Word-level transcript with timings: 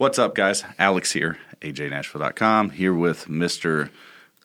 What's 0.00 0.18
up, 0.18 0.34
guys? 0.34 0.64
Alex 0.78 1.12
here, 1.12 1.36
ajnashville.com, 1.60 2.70
here 2.70 2.94
with 2.94 3.26
Mr. 3.26 3.90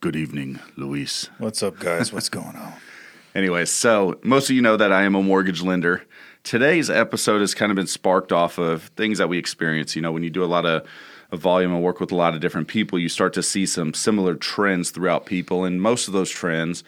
Good 0.01 0.17
Evening, 0.17 0.59
Luis. 0.75 1.29
What's 1.37 1.63
up, 1.63 1.79
guys? 1.79 2.11
What's 2.11 2.27
going 2.27 2.57
on? 2.57 2.73
Anyways, 3.35 3.71
so 3.71 4.19
most 4.21 4.49
of 4.49 4.55
you 4.57 4.61
know 4.61 4.75
that 4.75 4.91
I 4.91 5.03
am 5.03 5.15
a 5.15 5.23
mortgage 5.23 5.61
lender. 5.61 6.03
Today's 6.43 6.89
episode 6.89 7.39
has 7.39 7.55
kind 7.55 7.71
of 7.71 7.77
been 7.77 7.87
sparked 7.87 8.33
off 8.33 8.57
of 8.57 8.91
things 8.97 9.17
that 9.17 9.29
we 9.29 9.37
experience. 9.37 9.95
You 9.95 10.01
know, 10.01 10.11
when 10.11 10.23
you 10.23 10.29
do 10.29 10.43
a 10.43 10.45
lot 10.45 10.65
of, 10.65 10.85
of 11.31 11.39
volume 11.39 11.73
and 11.73 11.81
work 11.81 12.01
with 12.01 12.11
a 12.11 12.17
lot 12.17 12.33
of 12.33 12.41
different 12.41 12.67
people, 12.67 12.99
you 12.99 13.07
start 13.07 13.31
to 13.35 13.41
see 13.41 13.65
some 13.65 13.93
similar 13.93 14.35
trends 14.35 14.91
throughout 14.91 15.25
people. 15.25 15.63
And 15.63 15.81
most 15.81 16.09
of 16.09 16.13
those 16.13 16.29
trends 16.29 16.83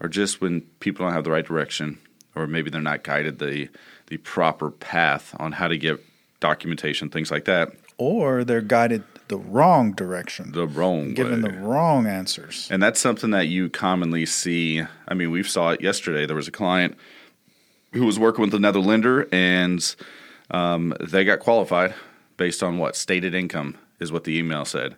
are 0.00 0.08
just 0.08 0.40
when 0.40 0.60
people 0.78 1.04
don't 1.04 1.14
have 1.14 1.24
the 1.24 1.32
right 1.32 1.44
direction 1.44 1.98
or 2.36 2.46
maybe 2.46 2.70
they're 2.70 2.80
not 2.80 3.02
guided 3.02 3.40
the 3.40 3.70
the 4.06 4.18
proper 4.18 4.70
path 4.70 5.34
on 5.40 5.50
how 5.50 5.66
to 5.66 5.76
get 5.76 6.00
documentation, 6.38 7.08
things 7.08 7.32
like 7.32 7.46
that. 7.46 7.72
Or 7.96 8.44
they're 8.44 8.60
guided 8.60 9.04
the 9.28 9.36
wrong 9.36 9.92
direction, 9.92 10.52
The 10.52 10.66
wrong 10.66 11.14
given 11.14 11.42
way. 11.42 11.50
the 11.50 11.58
wrong 11.58 12.06
answers. 12.06 12.68
And 12.70 12.82
that's 12.82 13.00
something 13.00 13.30
that 13.30 13.46
you 13.46 13.70
commonly 13.70 14.26
see. 14.26 14.82
I 15.08 15.14
mean, 15.14 15.30
we 15.30 15.42
saw 15.42 15.70
it 15.70 15.80
yesterday. 15.80 16.26
There 16.26 16.36
was 16.36 16.48
a 16.48 16.52
client 16.52 16.96
who 17.92 18.04
was 18.04 18.18
working 18.18 18.42
with 18.44 18.54
another 18.54 18.80
lender, 18.80 19.28
and 19.32 19.94
um, 20.50 20.94
they 21.00 21.24
got 21.24 21.38
qualified 21.38 21.94
based 22.36 22.62
on 22.62 22.78
what 22.78 22.96
stated 22.96 23.34
income 23.34 23.76
is 24.00 24.10
what 24.10 24.24
the 24.24 24.36
email 24.36 24.64
said. 24.64 24.96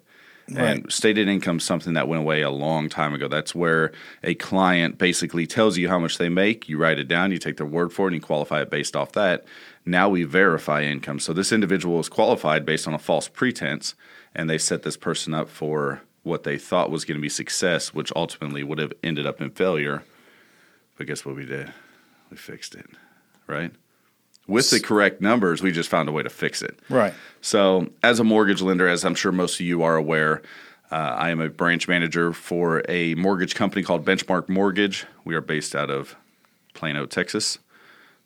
And 0.56 0.90
stated 0.92 1.26
income 1.26 1.56
is 1.56 1.64
something 1.64 1.94
that 1.94 2.06
went 2.06 2.22
away 2.22 2.42
a 2.42 2.50
long 2.50 2.88
time 2.88 3.12
ago. 3.14 3.26
That's 3.26 3.52
where 3.52 3.90
a 4.22 4.36
client 4.36 4.96
basically 4.96 5.44
tells 5.44 5.76
you 5.76 5.88
how 5.88 5.98
much 5.98 6.18
they 6.18 6.28
make. 6.28 6.68
You 6.68 6.78
write 6.78 7.00
it 7.00 7.08
down, 7.08 7.32
you 7.32 7.38
take 7.38 7.56
their 7.56 7.66
word 7.66 7.92
for 7.92 8.04
it, 8.06 8.12
and 8.12 8.14
you 8.14 8.20
qualify 8.20 8.62
it 8.62 8.70
based 8.70 8.94
off 8.94 9.10
that. 9.12 9.44
Now 9.88 10.08
we 10.08 10.24
verify 10.24 10.82
income. 10.82 11.20
So 11.20 11.32
this 11.32 11.52
individual 11.52 11.98
was 11.98 12.08
qualified 12.08 12.66
based 12.66 12.88
on 12.88 12.94
a 12.94 12.98
false 12.98 13.28
pretense, 13.28 13.94
and 14.34 14.50
they 14.50 14.58
set 14.58 14.82
this 14.82 14.96
person 14.96 15.32
up 15.32 15.48
for 15.48 16.02
what 16.24 16.42
they 16.42 16.58
thought 16.58 16.90
was 16.90 17.04
going 17.04 17.16
to 17.16 17.22
be 17.22 17.28
success, 17.28 17.94
which 17.94 18.12
ultimately 18.16 18.64
would 18.64 18.78
have 18.78 18.92
ended 19.04 19.26
up 19.26 19.40
in 19.40 19.50
failure. 19.50 20.02
But 20.98 21.06
guess 21.06 21.24
what 21.24 21.36
we 21.36 21.46
did? 21.46 21.72
We 22.30 22.36
fixed 22.36 22.74
it, 22.74 22.86
right? 23.46 23.70
With 24.48 24.70
the 24.70 24.80
correct 24.80 25.20
numbers, 25.20 25.62
we 25.62 25.70
just 25.70 25.88
found 25.88 26.08
a 26.08 26.12
way 26.12 26.24
to 26.24 26.30
fix 26.30 26.62
it. 26.62 26.78
Right. 26.88 27.14
So, 27.40 27.90
as 28.02 28.18
a 28.20 28.24
mortgage 28.24 28.62
lender, 28.62 28.88
as 28.88 29.04
I'm 29.04 29.14
sure 29.14 29.32
most 29.32 29.60
of 29.60 29.66
you 29.66 29.82
are 29.82 29.96
aware, 29.96 30.42
uh, 30.90 30.94
I 30.94 31.30
am 31.30 31.40
a 31.40 31.48
branch 31.48 31.88
manager 31.88 32.32
for 32.32 32.82
a 32.88 33.14
mortgage 33.16 33.54
company 33.54 33.82
called 33.82 34.04
Benchmark 34.04 34.48
Mortgage. 34.48 35.06
We 35.24 35.34
are 35.34 35.40
based 35.40 35.74
out 35.74 35.90
of 35.90 36.16
Plano, 36.74 37.06
Texas. 37.06 37.58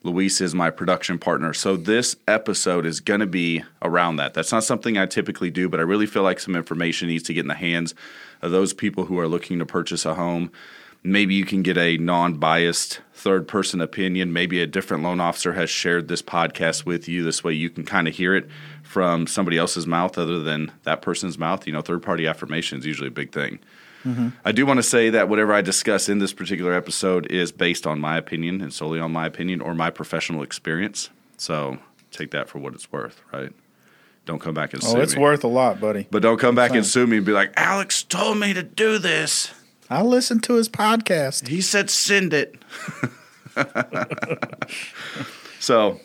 Luis 0.03 0.41
is 0.41 0.55
my 0.55 0.71
production 0.71 1.19
partner. 1.19 1.53
So, 1.53 1.77
this 1.77 2.17
episode 2.27 2.87
is 2.87 3.01
going 3.01 3.21
to 3.21 3.27
be 3.27 3.63
around 3.83 4.17
that. 4.17 4.33
That's 4.33 4.51
not 4.51 4.65
something 4.65 4.97
I 4.97 5.05
typically 5.05 5.51
do, 5.51 5.69
but 5.69 5.79
I 5.79 5.83
really 5.83 6.07
feel 6.07 6.23
like 6.23 6.41
some 6.41 6.57
information 6.57 7.09
needs 7.09 7.25
to 7.25 7.35
get 7.35 7.41
in 7.41 7.49
the 7.49 7.55
hands 7.55 7.95
of 8.41 8.51
those 8.51 8.73
people 8.73 9.05
who 9.05 9.19
are 9.19 9.29
looking 9.29 9.59
to 9.59 9.67
purchase 9.67 10.07
a 10.07 10.15
home. 10.15 10.51
Maybe 11.03 11.35
you 11.35 11.45
can 11.45 11.63
get 11.63 11.77
a 11.77 11.99
non 11.99 12.35
biased 12.35 13.01
third 13.13 13.47
person 13.47 13.83
opinion. 13.83 14.33
Maybe 14.33 14.63
a 14.63 14.67
different 14.67 15.03
loan 15.03 15.21
officer 15.21 15.53
has 15.53 15.69
shared 15.69 16.09
this 16.09 16.23
podcast 16.23 16.87
with 16.87 17.07
you. 17.07 17.23
This 17.23 17.45
way 17.45 17.53
you 17.53 17.69
can 17.69 17.85
kind 17.85 18.09
of 18.09 18.15
hear 18.15 18.35
it 18.35 18.49
from 18.83 19.27
somebody 19.27 19.59
else's 19.59 19.87
mouth 19.87 20.17
other 20.17 20.41
than 20.41 20.73
that 20.85 21.03
person's 21.03 21.37
mouth. 21.37 21.67
You 21.67 21.75
know, 21.75 21.83
third 21.83 22.03
party 22.03 22.27
affirmation 22.27 22.79
is 22.79 22.87
usually 22.87 23.09
a 23.09 23.13
big 23.13 23.33
thing. 23.33 23.59
Mm-hmm. 24.05 24.29
I 24.45 24.53
do 24.53 24.65
want 24.67 24.79
to 24.79 24.83
say 24.83 25.11
that 25.11 25.29
whatever 25.29 25.53
I 25.53 25.61
discuss 25.61 26.09
in 26.09 26.19
this 26.21 26.33
particular 26.33 26.73
episode 26.73 27.27
is 27.31 27.53
based 27.53 27.87
on 27.87 28.01
my 28.01 28.17
opinion 28.17 28.61
and 28.61 28.73
solely 28.73 28.99
on 29.01 29.13
my 29.13 29.27
opinion 29.27 29.61
or 29.61 29.75
my 29.75 29.91
professional 29.91 30.43
experience. 30.43 31.11
So 31.37 31.79
take 32.11 32.31
that 32.31 32.49
for 32.49 32.59
what 32.59 32.73
it's 32.75 32.91
worth, 32.91 33.21
right? 33.33 33.53
Don't 34.27 34.39
come 34.41 34.55
back 34.55 34.73
and 34.75 34.83
oh, 34.85 34.87
sue 34.87 34.99
Oh, 34.99 35.01
it's 35.01 35.17
me. 35.17 35.23
worth 35.23 35.45
a 35.45 35.49
lot, 35.49 35.81
buddy. 35.81 36.07
but 36.11 36.23
don't 36.23 36.39
come 36.39 36.55
back 36.55 36.73
and 36.73 36.85
sue 36.87 37.07
me 37.07 37.19
and 37.19 37.27
be 37.27 37.33
like, 37.33 37.53
Alex 37.57 38.03
told 38.03 38.39
me 38.39 38.53
to 38.55 38.63
do 38.63 38.99
this. 38.99 39.53
I 39.89 40.03
listened 40.03 40.43
to 40.45 40.55
his 40.55 40.69
podcast. 40.69 41.49
He 41.49 41.61
said 41.61 41.91
send 41.91 42.33
it. 42.33 42.57
so, 45.59 46.01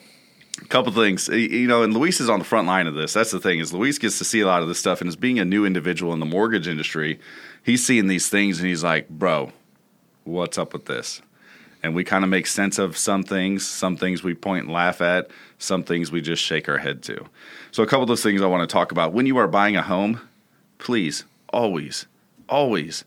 a 0.62 0.66
couple 0.66 0.92
things. 0.92 1.28
You 1.28 1.68
know, 1.68 1.84
and 1.84 1.94
Luis 1.94 2.20
is 2.20 2.30
on 2.30 2.40
the 2.40 2.46
front 2.46 2.68
line 2.68 2.88
of 2.88 2.96
this. 2.96 3.14
That's 3.14 3.32
the 3.32 3.40
thing 3.40 3.60
is 3.60 3.74
Luis 3.74 3.98
gets 3.98 4.18
to 4.20 4.26
see 4.26 4.42
a 4.42 4.48
lot 4.48 4.62
of 4.62 4.68
this 4.68 4.80
stuff, 4.80 5.02
and 5.02 5.08
as 5.08 5.16
being 5.16 5.40
a 5.40 5.46
new 5.46 5.66
individual 5.66 6.14
in 6.14 6.20
the 6.20 6.26
mortgage 6.26 6.68
industry, 6.68 7.20
he's 7.64 7.86
seeing 7.86 8.08
these 8.08 8.30
things, 8.30 8.60
and 8.60 8.68
he's 8.68 8.84
like, 8.84 9.10
"Bro, 9.10 9.52
what's 10.24 10.58
up 10.58 10.74
with 10.74 10.86
this?" 10.86 11.22
And 11.84 11.94
we 11.94 12.04
kind 12.04 12.24
of 12.24 12.30
make 12.30 12.48
sense 12.48 12.80
of 12.80 12.98
some 12.98 13.24
things. 13.24 13.66
Some 13.66 13.96
things 13.96 14.24
we 14.24 14.34
point 14.34 14.66
and 14.66 14.74
laugh 14.74 15.02
at. 15.02 15.30
Some 15.60 15.84
things 15.84 16.12
we 16.12 16.22
just 16.22 16.42
shake 16.42 16.68
our 16.68 16.80
head 16.80 17.04
to. 17.04 17.26
So, 17.72 17.84
a 17.84 17.86
couple 17.86 18.04
of 18.04 18.08
those 18.08 18.24
things 18.24 18.42
I 18.42 18.48
want 18.48 18.68
to 18.68 18.74
talk 18.74 18.92
about. 18.92 19.14
When 19.14 19.26
you 19.26 19.38
are 19.38 19.48
buying 19.48 19.76
a 19.76 19.84
home, 19.84 20.22
please, 20.80 21.26
always, 21.54 22.08
always 22.50 23.04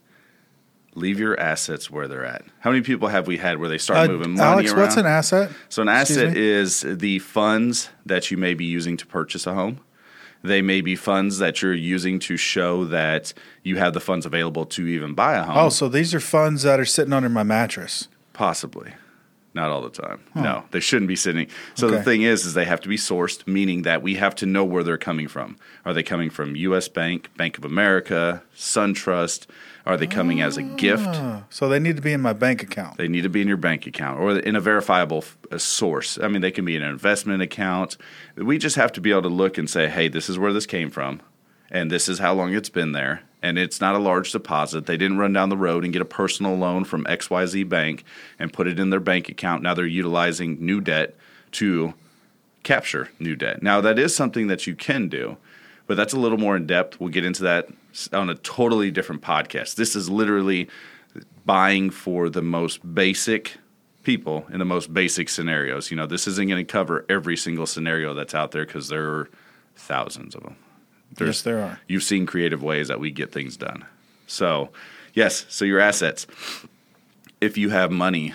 leave 0.99 1.19
your 1.19 1.39
assets 1.39 1.89
where 1.89 2.07
they're 2.07 2.25
at. 2.25 2.43
How 2.59 2.69
many 2.71 2.81
people 2.83 3.07
have 3.07 3.27
we 3.27 3.37
had 3.37 3.57
where 3.59 3.69
they 3.69 3.77
start 3.77 4.09
Uh, 4.09 4.11
moving 4.13 4.31
money 4.33 4.41
Alex, 4.41 4.71
around? 4.71 4.81
what's 4.81 4.97
an 4.97 5.05
asset? 5.05 5.51
so, 5.69 5.81
an 5.81 5.87
Excuse 5.89 6.17
asset 6.17 6.33
me? 6.33 6.39
is 6.41 6.81
the 6.87 7.19
funds 7.19 7.89
that 8.05 8.29
you 8.31 8.37
may 8.37 8.53
be 8.53 8.65
using 8.65 8.97
to 8.97 9.05
purchase 9.05 9.47
a 9.47 9.53
home. 9.53 9.79
They 10.43 10.61
may 10.61 10.79
be 10.81 10.95
funds 10.95 11.39
that 11.39 11.61
you're 11.61 11.73
using 11.73 12.19
to 12.19 12.37
show 12.37 12.85
that 12.85 13.33
you 13.63 13.75
have 13.77 13.93
the 13.93 13.99
funds 13.99 14.25
available 14.25 14.65
to 14.67 14.87
even 14.87 15.13
buy 15.13 15.35
a 15.35 15.43
home. 15.43 15.57
Oh, 15.57 15.69
so 15.69 15.89
these 15.89 16.13
are 16.13 16.19
funds 16.21 16.63
that 16.63 16.79
are 16.79 16.85
sitting 16.85 17.11
under 17.13 17.27
my 17.29 17.43
mattress. 17.43 18.07
Possibly. 18.31 18.93
Not 19.53 19.69
all 19.71 19.81
the 19.81 19.89
time. 19.89 20.19
No, 20.35 20.63
they 20.71 20.79
shouldn't 20.79 21.09
be 21.09 21.15
sitting. 21.15 21.47
So 21.73 21.89
the 21.89 22.03
thing 22.03 22.21
is, 22.21 22.45
is 22.45 22.53
they 22.53 22.65
have 22.65 22.79
to 22.81 22.87
be 22.87 22.95
sourced, 22.97 23.45
meaning 23.47 23.81
that 23.81 24.01
we 24.03 24.13
have 24.15 24.35
to 24.35 24.45
know 24.45 24.63
where 24.63 24.83
they're 24.83 24.97
coming 24.97 25.27
from. 25.27 25.57
Are 25.85 25.93
they 25.93 26.03
coming 26.03 26.29
from 26.29 26.55
U.S. 26.55 26.87
Bank, 26.87 27.29
Bank 27.35 27.57
of 27.57 27.65
America, 27.65 28.43
SunTrust? 28.55 29.47
Are 29.85 29.97
they 29.97 30.07
coming 30.07 30.41
as 30.41 30.57
a 30.57 30.63
gift? 30.63 31.07
Oh, 31.07 31.43
so 31.49 31.69
they 31.69 31.79
need 31.79 31.95
to 31.95 32.01
be 32.01 32.13
in 32.13 32.21
my 32.21 32.33
bank 32.33 32.61
account. 32.61 32.97
They 32.97 33.07
need 33.07 33.21
to 33.23 33.29
be 33.29 33.41
in 33.41 33.47
your 33.47 33.57
bank 33.57 33.87
account 33.87 34.19
or 34.19 34.37
in 34.37 34.55
a 34.55 34.61
verifiable 34.61 35.23
f- 35.51 35.59
source. 35.59 36.19
I 36.21 36.27
mean, 36.27 36.41
they 36.41 36.51
can 36.51 36.65
be 36.65 36.75
in 36.75 36.83
an 36.83 36.89
investment 36.89 37.41
account. 37.41 37.97
We 38.35 38.57
just 38.57 38.75
have 38.75 38.91
to 38.93 39.01
be 39.01 39.11
able 39.11 39.23
to 39.23 39.29
look 39.29 39.57
and 39.57 39.69
say, 39.69 39.87
hey, 39.87 40.07
this 40.07 40.29
is 40.29 40.37
where 40.37 40.53
this 40.53 40.65
came 40.65 40.89
from, 40.89 41.21
and 41.71 41.89
this 41.89 42.07
is 42.09 42.19
how 42.19 42.33
long 42.33 42.53
it's 42.53 42.69
been 42.69 42.91
there. 42.91 43.23
And 43.41 43.57
it's 43.57 43.79
not 43.79 43.95
a 43.95 43.99
large 43.99 44.33
deposit. 44.33 44.85
They 44.85 44.97
didn't 44.97 45.17
run 45.17 45.31
down 45.31 45.47
the 45.47 45.55
road 45.55 45.85
and 45.85 45.93
get 45.93 46.01
a 46.01 46.05
personal 46.05 46.55
loan 46.55 46.83
from 46.83 47.05
XYZ 47.05 47.69
Bank 47.69 48.03
and 48.37 48.51
put 48.51 48.67
it 48.67 48.79
in 48.79 48.89
their 48.89 48.99
bank 48.99 49.29
account. 49.29 49.63
Now 49.63 49.73
they're 49.73 49.85
utilizing 49.85 50.57
new 50.59 50.81
debt 50.81 51.15
to 51.53 51.93
capture 52.63 53.09
new 53.17 53.35
debt. 53.35 53.63
Now, 53.63 53.81
that 53.81 53.97
is 53.97 54.15
something 54.15 54.47
that 54.47 54.67
you 54.67 54.75
can 54.75 55.07
do, 55.07 55.37
but 55.87 55.95
that's 55.95 56.13
a 56.13 56.19
little 56.19 56.37
more 56.37 56.55
in 56.57 56.67
depth. 56.67 56.99
We'll 56.99 57.09
get 57.09 57.25
into 57.25 57.43
that 57.43 57.69
on 58.13 58.29
a 58.29 58.35
totally 58.35 58.91
different 58.91 59.21
podcast. 59.21 59.75
This 59.75 59.95
is 59.95 60.09
literally 60.09 60.69
buying 61.45 61.89
for 61.89 62.29
the 62.29 62.41
most 62.41 62.93
basic 62.93 63.57
people 64.03 64.45
in 64.51 64.59
the 64.59 64.65
most 64.65 64.93
basic 64.93 65.29
scenarios. 65.29 65.91
You 65.91 65.97
know, 65.97 66.05
this 66.05 66.27
isn't 66.27 66.47
going 66.47 66.65
to 66.65 66.71
cover 66.71 67.05
every 67.09 67.37
single 67.37 67.65
scenario 67.65 68.13
that's 68.13 68.33
out 68.35 68.51
there 68.51 68.65
because 68.65 68.87
there 68.87 69.07
are 69.09 69.29
thousands 69.75 70.35
of 70.35 70.43
them. 70.43 70.55
yes, 71.19 71.41
there 71.41 71.59
are. 71.61 71.79
You've 71.87 72.03
seen 72.03 72.25
creative 72.25 72.63
ways 72.63 72.87
that 72.87 72.99
we 72.99 73.11
get 73.11 73.31
things 73.31 73.57
done. 73.57 73.85
So, 74.27 74.69
yes, 75.13 75.45
so 75.49 75.65
your 75.65 75.79
assets. 75.79 76.27
If 77.41 77.57
you 77.57 77.69
have 77.69 77.91
money 77.91 78.33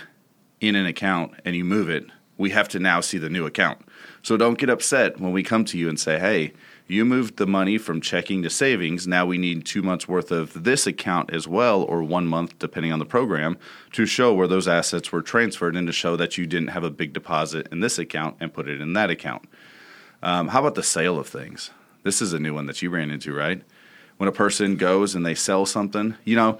in 0.60 0.74
an 0.74 0.86
account 0.86 1.34
and 1.44 1.54
you 1.54 1.64
move 1.64 1.88
it, 1.88 2.06
we 2.36 2.50
have 2.50 2.68
to 2.70 2.78
now 2.78 3.00
see 3.00 3.18
the 3.18 3.30
new 3.30 3.46
account. 3.46 3.80
So 4.24 4.38
don't 4.38 4.56
get 4.56 4.70
upset 4.70 5.20
when 5.20 5.32
we 5.32 5.42
come 5.42 5.66
to 5.66 5.76
you 5.76 5.86
and 5.86 6.00
say, 6.00 6.18
hey, 6.18 6.54
you 6.86 7.04
moved 7.04 7.36
the 7.36 7.46
money 7.46 7.76
from 7.76 8.00
checking 8.00 8.42
to 8.42 8.48
savings. 8.48 9.06
Now 9.06 9.26
we 9.26 9.36
need 9.36 9.66
two 9.66 9.82
months 9.82 10.08
worth 10.08 10.30
of 10.30 10.64
this 10.64 10.86
account 10.86 11.30
as 11.30 11.46
well, 11.46 11.82
or 11.82 12.02
one 12.02 12.26
month, 12.26 12.58
depending 12.58 12.90
on 12.90 12.98
the 12.98 13.04
program, 13.04 13.58
to 13.92 14.06
show 14.06 14.32
where 14.32 14.48
those 14.48 14.66
assets 14.66 15.12
were 15.12 15.20
transferred 15.20 15.76
and 15.76 15.86
to 15.86 15.92
show 15.92 16.16
that 16.16 16.38
you 16.38 16.46
didn't 16.46 16.68
have 16.68 16.84
a 16.84 16.90
big 16.90 17.12
deposit 17.12 17.68
in 17.70 17.80
this 17.80 17.98
account 17.98 18.36
and 18.40 18.54
put 18.54 18.66
it 18.66 18.80
in 18.80 18.94
that 18.94 19.10
account. 19.10 19.46
Um, 20.22 20.48
how 20.48 20.60
about 20.60 20.74
the 20.74 20.82
sale 20.82 21.18
of 21.18 21.28
things? 21.28 21.70
This 22.02 22.22
is 22.22 22.32
a 22.32 22.38
new 22.38 22.54
one 22.54 22.64
that 22.64 22.80
you 22.80 22.88
ran 22.88 23.10
into, 23.10 23.34
right? 23.34 23.60
When 24.16 24.28
a 24.28 24.32
person 24.32 24.76
goes 24.76 25.14
and 25.14 25.26
they 25.26 25.34
sell 25.34 25.66
something, 25.66 26.16
you 26.24 26.36
know, 26.36 26.58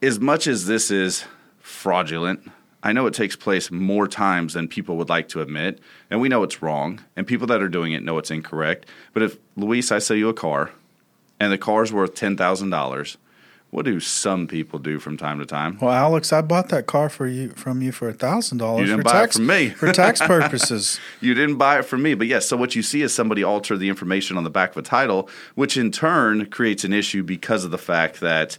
as 0.00 0.20
much 0.20 0.46
as 0.46 0.66
this 0.66 0.92
is 0.92 1.24
fraudulent, 1.58 2.48
I 2.84 2.92
know 2.92 3.06
it 3.06 3.14
takes 3.14 3.34
place 3.34 3.70
more 3.70 4.06
times 4.06 4.52
than 4.52 4.68
people 4.68 4.98
would 4.98 5.08
like 5.08 5.28
to 5.30 5.40
admit, 5.40 5.80
and 6.10 6.20
we 6.20 6.28
know 6.28 6.42
it's 6.42 6.62
wrong, 6.62 7.00
and 7.16 7.26
people 7.26 7.46
that 7.46 7.62
are 7.62 7.68
doing 7.68 7.92
it 7.92 8.02
know 8.02 8.18
it's 8.18 8.30
incorrect. 8.30 8.86
But 9.14 9.22
if 9.22 9.38
Luis, 9.56 9.90
I 9.90 9.98
sell 9.98 10.18
you 10.18 10.28
a 10.28 10.34
car, 10.34 10.70
and 11.40 11.50
the 11.50 11.58
car's 11.58 11.92
worth 11.94 12.14
ten 12.14 12.36
thousand 12.36 12.68
dollars, 12.68 13.16
what 13.70 13.86
do 13.86 13.98
some 13.98 14.46
people 14.46 14.78
do 14.78 15.00
from 15.00 15.16
time 15.16 15.40
to 15.40 15.46
time? 15.46 15.78
Well, 15.80 15.90
Alex, 15.90 16.32
I 16.32 16.42
bought 16.42 16.68
that 16.68 16.86
car 16.86 17.08
for 17.08 17.26
you 17.26 17.48
from 17.50 17.80
you 17.82 17.90
for 17.90 18.08
a 18.08 18.12
thousand 18.12 18.58
dollars. 18.58 18.82
You 18.82 18.86
didn't 18.86 19.08
for 19.08 19.12
buy 19.12 19.24
it 19.24 19.32
from 19.32 19.46
me. 19.46 19.68
for 19.70 19.92
tax 19.92 20.20
purposes. 20.20 21.00
You 21.20 21.32
didn't 21.32 21.56
buy 21.56 21.78
it 21.78 21.86
from 21.86 22.02
me. 22.02 22.12
But 22.14 22.26
yes, 22.26 22.46
so 22.46 22.56
what 22.56 22.76
you 22.76 22.82
see 22.82 23.00
is 23.00 23.14
somebody 23.14 23.42
alter 23.42 23.78
the 23.78 23.88
information 23.88 24.36
on 24.36 24.44
the 24.44 24.50
back 24.50 24.72
of 24.72 24.76
a 24.76 24.82
title, 24.82 25.28
which 25.54 25.78
in 25.78 25.90
turn 25.90 26.46
creates 26.46 26.84
an 26.84 26.92
issue 26.92 27.22
because 27.22 27.64
of 27.64 27.70
the 27.70 27.78
fact 27.78 28.20
that 28.20 28.58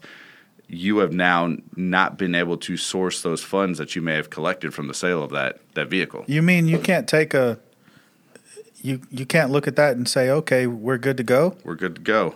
you 0.67 0.97
have 0.99 1.13
now 1.13 1.55
not 1.75 2.17
been 2.17 2.33
able 2.35 2.57
to 2.57 2.75
source 2.77 3.21
those 3.21 3.43
funds 3.43 3.77
that 3.77 3.95
you 3.95 4.01
may 4.01 4.15
have 4.15 4.29
collected 4.29 4.73
from 4.73 4.87
the 4.87 4.93
sale 4.93 5.23
of 5.23 5.31
that 5.31 5.59
that 5.75 5.87
vehicle. 5.89 6.23
You 6.27 6.41
mean 6.41 6.67
you 6.67 6.79
can't 6.79 7.07
take 7.07 7.33
a 7.33 7.59
you 8.81 9.01
you 9.09 9.25
can't 9.25 9.51
look 9.51 9.67
at 9.67 9.75
that 9.75 9.95
and 9.97 10.07
say, 10.07 10.29
okay, 10.29 10.67
we're 10.67 10.97
good 10.97 11.17
to 11.17 11.23
go. 11.23 11.55
we're 11.63 11.75
good 11.75 11.95
to 11.95 12.01
go. 12.01 12.35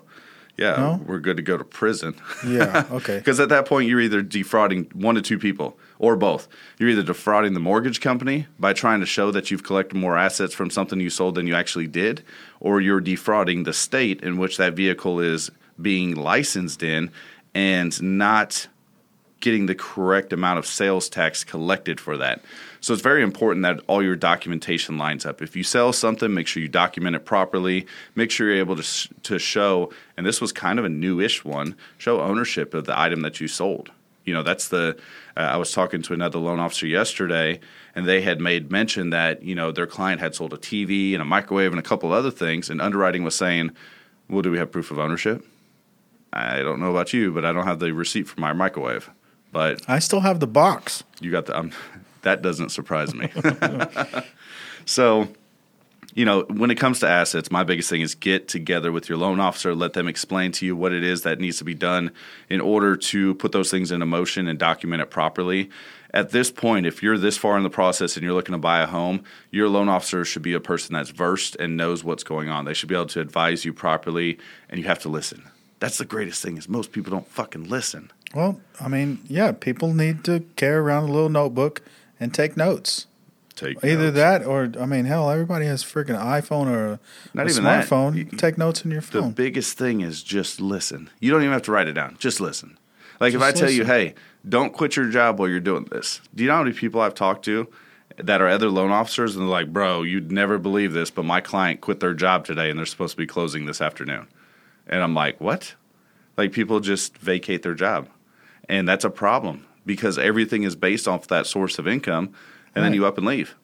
Yeah, 0.58 0.76
No? 0.76 1.02
we're 1.08 1.20
good 1.20 1.38
to 1.38 1.44
go 1.44 1.58
to 1.58 1.64
prison. 1.64 2.16
Yeah. 2.46 2.84
Okay. 2.92 3.18
Because 3.18 3.40
at 3.40 3.48
that 3.48 3.66
point, 3.66 3.88
you're 3.88 4.02
either 4.02 4.22
defrauding 4.22 4.92
one 4.94 5.16
to 5.16 5.22
two 5.22 5.40
people 5.40 5.78
or 6.00 6.18
both. 6.18 6.50
You're 6.78 6.90
either 6.90 7.02
defrauding 7.04 7.54
the 7.54 7.62
mortgage 7.62 8.02
company 8.02 8.46
by 8.60 8.74
trying 8.74 9.00
to 9.00 9.06
show 9.06 9.31
that 9.31 9.50
you've 9.52 9.64
collected 9.64 9.96
more 9.96 10.18
assets 10.18 10.54
from 10.54 10.70
something 10.70 11.00
you 11.00 11.10
sold 11.10 11.36
than 11.36 11.48
you 11.48 11.56
actually 11.56 11.88
did, 11.88 12.24
or 12.60 12.81
you're 12.81 13.00
defrauding 13.00 13.64
the 13.64 13.72
state 13.72 14.22
in 14.22 14.38
which 14.38 14.58
that 14.58 14.74
vehicle 14.74 15.22
is 15.22 15.50
being 15.81 16.14
licensed 16.14 16.84
in 16.84 17.10
and 17.60 18.02
not 18.02 18.70
getting 19.42 19.66
the 19.66 19.76
correct 19.76 20.32
amount 20.32 20.60
of 20.60 20.66
sales 20.66 21.10
tax 21.10 21.44
collected 21.44 22.00
for 22.00 22.16
that. 22.16 22.42
So 22.80 22.94
it's 22.94 23.02
very 23.02 23.22
important 23.22 23.64
that 23.64 23.82
all 23.88 24.02
your 24.02 24.16
documentation 24.16 24.98
lines 24.98 25.26
up. 25.26 25.42
If 25.42 25.58
you 25.58 25.64
sell 25.64 25.92
something, 25.92 26.34
make 26.34 26.48
sure 26.48 26.64
you 26.64 26.70
document 26.70 27.18
it 27.18 27.26
properly. 27.26 27.86
Make 28.16 28.32
sure 28.32 28.48
you're 28.48 28.60
able 28.60 28.78
to 28.78 28.82
s- 28.82 29.10
to 29.24 29.38
show, 29.40 29.92
and 30.16 30.26
this 30.26 30.40
was 30.40 30.54
kind 30.54 30.80
of 30.80 30.86
a 30.86 30.90
newish 30.90 31.44
one, 31.44 31.76
show 31.98 32.22
ownership 32.22 32.74
of 32.74 32.86
the 32.86 32.98
item 32.98 33.20
that 33.22 33.42
you 33.42 33.50
sold. 33.50 33.92
You 34.24 34.34
know, 34.34 34.44
that's 34.44 34.70
the. 34.70 34.98
Uh, 35.36 35.42
I 35.42 35.58
was 35.58 35.74
talking 35.74 36.02
to 36.04 36.14
another 36.14 36.40
loan 36.40 36.60
officer 36.60 36.88
yesterday, 36.88 37.60
and 37.94 38.06
they 38.06 38.22
had 38.22 38.40
made 38.40 38.72
mention 38.72 39.10
that 39.10 39.44
you 39.44 39.56
know 39.56 39.74
their 39.74 39.88
client 39.88 40.22
had 40.22 40.34
sold 40.34 40.54
a 40.54 40.58
TV 40.58 41.12
and 41.14 41.22
a 41.22 41.26
microwave 41.26 41.72
and 41.72 41.80
a 41.80 41.90
couple 41.90 42.14
other 42.14 42.32
things, 42.32 42.70
and 42.70 42.80
underwriting 42.82 43.24
was 43.26 43.36
saying, 43.36 43.72
"Well, 44.30 44.44
do 44.44 44.52
we 44.52 44.60
have 44.60 44.72
proof 44.72 44.92
of 44.92 45.00
ownership?" 45.00 45.46
I 46.31 46.60
don't 46.60 46.80
know 46.80 46.92
about 46.92 47.14
you, 47.14 47.31
but 47.31 47.46
I 47.46 47.54
don't 47.54 47.66
have 47.66 47.80
the 47.80 47.92
receipt 47.92 48.28
for 48.28 48.40
my 48.40 48.54
microwave. 48.54 49.10
But 49.52 49.81
I 49.88 50.00
still 50.00 50.20
have 50.20 50.40
the 50.40 50.48
box. 50.48 51.04
you 51.20 51.31
got 51.31 51.48
the 51.48 51.58
um, 51.58 51.72
that 52.22 52.42
doesn't 52.42 52.70
surprise 52.70 53.16
me. 53.16 53.30
so, 54.86 55.28
you 56.14 56.26
know, 56.26 56.44
when 56.44 56.70
it 56.70 56.76
comes 56.76 57.00
to 57.00 57.08
assets, 57.08 57.50
my 57.50 57.64
biggest 57.64 57.90
thing 57.90 58.02
is 58.02 58.14
get 58.14 58.48
together 58.48 58.92
with 58.92 59.10
your 59.10 59.18
loan 59.18 59.40
officer, 59.40 59.74
let 59.74 59.94
them 59.94 60.08
explain 60.08 60.52
to 60.54 60.66
you 60.66 60.76
what 60.76 60.92
it 60.92 61.04
is 61.04 61.24
that 61.24 61.40
needs 61.40 61.58
to 61.60 61.64
be 61.64 61.74
done 61.74 62.12
in 62.50 62.62
order 62.62 62.96
to 62.96 63.36
put 63.36 63.52
those 63.52 63.72
things 63.72 63.92
into 63.92 64.06
motion 64.06 64.48
and 64.48 64.60
document 64.60 65.02
it 65.02 65.10
properly. 65.10 65.70
At 66.12 66.31
this 66.31 66.52
point, 66.52 66.88
if 66.88 67.04
you're 67.04 67.20
this 67.20 67.38
far 67.38 67.56
in 67.58 67.64
the 67.64 67.70
process 67.70 68.16
and 68.18 68.24
you're 68.24 68.34
looking 68.34 68.54
to 68.54 68.60
buy 68.60 68.81
a 68.81 68.88
home, 68.88 69.24
your 69.52 69.70
loan 69.70 69.90
officer 69.90 70.26
should 70.26 70.42
be 70.42 70.54
a 70.54 70.60
person 70.60 70.94
that's 70.94 71.12
versed 71.12 71.56
and 71.58 71.78
knows 71.78 72.04
what's 72.04 72.24
going 72.24 72.50
on. 72.50 72.66
They 72.66 72.74
should 72.74 72.90
be 72.90 72.96
able 72.96 73.06
to 73.08 73.22
advise 73.22 73.64
you 73.64 73.74
properly, 73.74 74.40
and 74.70 74.80
you 74.80 74.88
have 74.88 75.00
to 75.00 75.10
listen. 75.10 75.44
That's 75.80 75.98
the 75.98 76.06
greatest 76.06 76.42
thing 76.42 76.58
is 76.58 76.68
most 76.68 76.92
people 76.92 77.12
don't 77.12 77.28
fucking 77.28 77.70
listen. 77.70 78.12
Well, 78.34 78.60
I 78.80 78.88
mean, 78.88 79.20
yeah, 79.28 79.52
people 79.54 79.94
need 79.94 80.24
to 80.26 80.42
carry 80.56 80.76
around 80.78 81.04
a 81.10 81.12
little 81.12 81.30
notebook 81.30 81.81
and 82.20 82.34
take 82.34 82.58
notes. 82.58 83.08
Take 83.56 83.84
Either 83.84 84.04
notes. 84.06 84.16
that 84.16 84.46
or 84.46 84.72
I 84.80 84.86
mean, 84.86 85.06
hell, 85.06 85.30
everybody 85.31 85.66
has 85.66 85.84
freaking 85.84 86.18
iPhone 86.20 86.68
or 86.68 86.86
a, 86.94 87.00
Not 87.34 87.48
a 87.48 87.50
even 87.52 87.64
that. 87.64 87.88
smartphone. 87.88 88.16
You- 88.16 88.26
take 88.26 88.58
notes 88.58 88.84
in 88.86 88.92
your 88.92 89.02
phone. 89.02 89.30
The 89.30 89.34
biggest 89.36 89.78
thing 89.78 90.02
is 90.02 90.22
just 90.24 90.62
listen. 90.62 91.10
You 91.20 91.31
don't 91.31 91.42
even 91.42 91.54
have 91.54 91.64
to 91.64 91.72
write 91.72 91.88
it 91.88 91.94
down. 91.94 92.18
Just 92.20 92.40
listen. 92.40 92.78
Like 93.20 93.34
if 93.34 93.42
Just 93.42 93.56
I 93.58 93.60
tell 93.60 93.70
you, 93.72 93.84
hey, 93.86 94.16
don't 94.48 94.72
quit 94.72 94.96
your 94.96 95.10
job 95.10 95.40
while 95.40 95.50
you're 95.50 95.60
doing 95.60 95.86
this. 95.86 96.22
Do 96.34 96.44
you 96.44 96.50
know 96.50 96.56
how 96.58 96.64
many 96.64 96.76
people 96.76 97.02
I've 97.02 97.16
talked 97.16 97.44
to 97.46 97.68
that 98.18 98.42
are 98.42 98.48
other 98.48 98.70
loan 98.70 98.92
officers 98.92 99.36
and 99.36 99.44
they're 99.44 99.50
like, 99.52 99.74
bro, 99.74 100.04
you'd 100.04 100.31
never 100.31 100.58
believe 100.58 100.94
this, 100.94 101.10
but 101.10 101.26
my 101.26 101.42
client 101.42 101.81
quit 101.81 102.00
their 102.00 102.14
job 102.14 102.46
today 102.46 102.70
and 102.70 102.78
they're 102.80 102.86
supposed 102.86 103.12
to 103.12 103.18
be 103.18 103.28
closing 103.28 103.66
this 103.66 103.81
afternoon. 103.81 104.28
And 104.90 105.02
I'm 105.02 105.14
like, 105.14 105.40
what? 105.40 105.76
Like 106.36 106.52
people 106.52 106.80
just 106.80 107.18
vacate 107.18 107.62
their 107.64 107.74
job. 107.74 108.10
And 108.68 108.88
that's 108.88 109.06
a 109.06 109.10
problem 109.10 109.66
because 109.86 110.18
everything 110.18 110.64
is 110.64 110.76
based 110.76 111.08
off 111.08 111.28
that 111.28 111.48
source 111.48 111.80
of 111.80 111.88
income 111.88 112.34
and 112.76 112.84
then 112.84 112.94
you 112.94 113.06
up 113.06 113.18
and 113.18 113.26
leave. 113.26 113.56